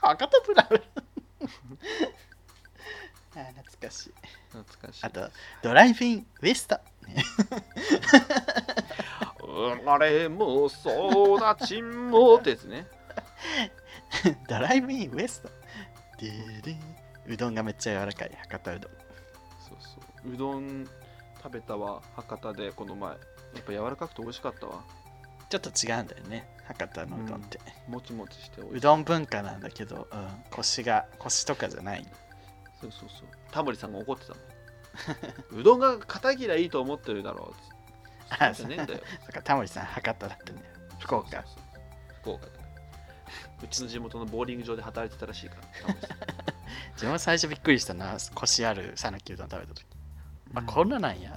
[0.00, 0.82] 博多ブラブラ。
[3.42, 4.14] あ懐かしい。
[4.52, 5.28] 懐かしいあと、
[5.62, 6.78] ドライブインウエスト。
[9.54, 12.86] ね生まれも育ちもってやつね。
[14.48, 15.48] ドライブインウエスト。
[16.18, 16.30] で
[16.62, 16.72] で。
[16.72, 16.80] ん
[17.26, 18.92] うどんがめっちゃ柔らかい博多うどん。
[18.92, 20.32] そうそう。
[20.32, 20.86] うどん
[21.42, 23.10] 食べたわ博多でこの前。
[23.10, 23.16] や
[23.60, 24.82] っぱ柔らかくて美味しかったわ。
[25.48, 27.60] ちょっと違うんだよね、博多のうどんって。
[27.86, 32.06] もちもちしてうどん文化なんだけど、うん、腰が、腰とかじゃない。
[32.80, 33.28] そうそうそう。
[33.52, 34.54] タモリさんが怒ってたもん。
[35.60, 37.73] うどんが片嫌いいと思ってるだろうあそ
[38.50, 39.00] うじゃねえんだよ。
[39.26, 40.66] だからタモリさん博多だったんだよ。
[40.98, 41.30] 福岡。
[41.30, 42.14] そうそうそう。
[42.22, 42.52] 福岡だ
[43.62, 46.18] うちの地元のボーリング場で働いてたらしいからタモリさん。
[46.94, 49.86] 自分は最初びっくりしたな、腰ある讃岐うどん食べた時。
[50.54, 50.66] あ、うん。
[50.66, 51.36] こんななんや。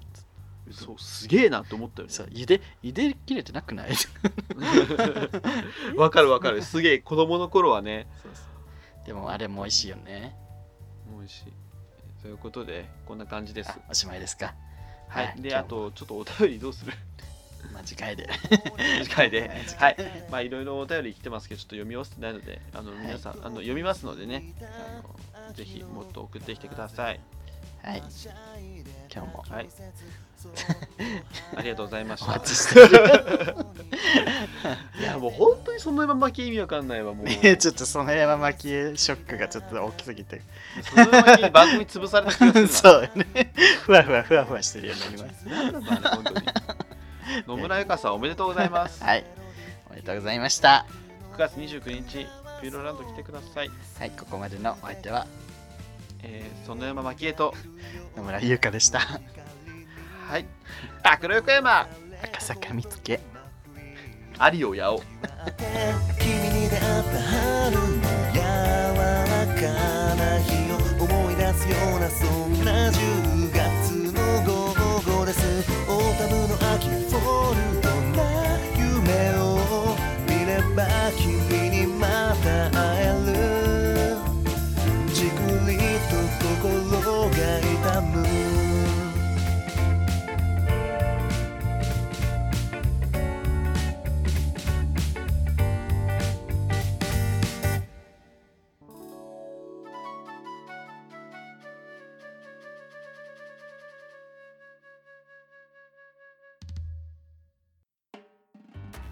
[0.72, 2.14] そうすげえなって思ったよね。
[2.14, 3.92] そう、茹で、茹で切れてなくない？
[5.96, 6.62] わかるわかる。
[6.62, 8.08] すげえ子供の頃はね。
[8.22, 8.42] そうそ
[9.04, 9.06] う。
[9.06, 10.36] でもあれも美味しいよね。
[11.18, 11.54] 美味しい。
[12.22, 13.70] ということでこんな感じです。
[13.70, 14.56] あ、おしまいですか。
[15.08, 15.64] はい、であ。
[15.64, 16.94] とちょっとお便りどうする？
[17.74, 18.30] まあ、次回で。
[19.04, 19.50] 次回で。
[19.78, 19.98] はい。
[20.30, 24.54] まあいろいろお便り来てますけどちょっと読み終わってないのであの皆さん、あの読みますのでね
[25.36, 27.20] あのぜひもっと送ってきてください。
[27.84, 28.04] はい。
[29.18, 29.70] 今日もはい
[31.58, 32.34] ありがとうございましおた。
[35.00, 40.44] いやもう本当にそのまま意味わかんないわもう ねちょっとその山巻きショックがちょっと大きすぎて。
[40.84, 43.54] そのままに番組潰された気がするなそうよね。
[43.82, 45.48] ふわふわふわふわしてるようになります。
[45.48, 46.46] なんだろうね本当に
[47.48, 49.26] 野村ゆかさんおめでとうございますはい。
[49.90, 50.86] おめでとうございました。
[51.34, 52.28] 9月29日
[52.62, 55.26] ピューロランド来てくださいはい、ここまでのお相手は？
[56.24, 57.54] えー、その山蒔絵と
[58.18, 59.00] 野村優香でした。
[59.00, 60.46] はい
[61.04, 61.88] 爆力山
[62.24, 63.20] 赤坂見つけ。
[64.40, 67.82] アリオヤオ君に出会った春の
[68.34, 68.46] 柔ら
[69.56, 69.62] か
[70.16, 72.57] な日を思い出すようなそん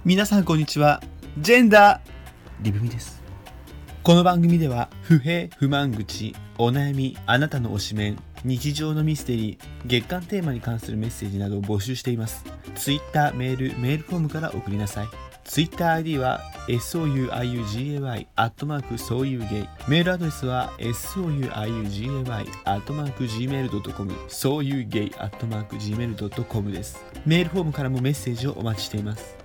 [0.06, 1.02] 皆さんこんにちは。
[1.40, 1.99] ジェンダー。
[2.61, 3.23] リブミです。
[4.03, 9.57] この番組では不平不満口お悩みあなたの推しメン日常のミステリー
[9.88, 12.45] 月間テーマに関するメッセージなどを募集しています。
[12.76, 15.07] Twitter メールメールフォームから送りなさい。
[15.44, 19.69] TwitterID は souiugay アットマークそういうゲイ。
[19.88, 21.49] メールアドレスは souiugay
[22.64, 27.03] アットマーク gmail.com そういうゲイアットマーク gmail.com です。
[27.26, 29.44] メールフォームからもメッセージをお待ちしています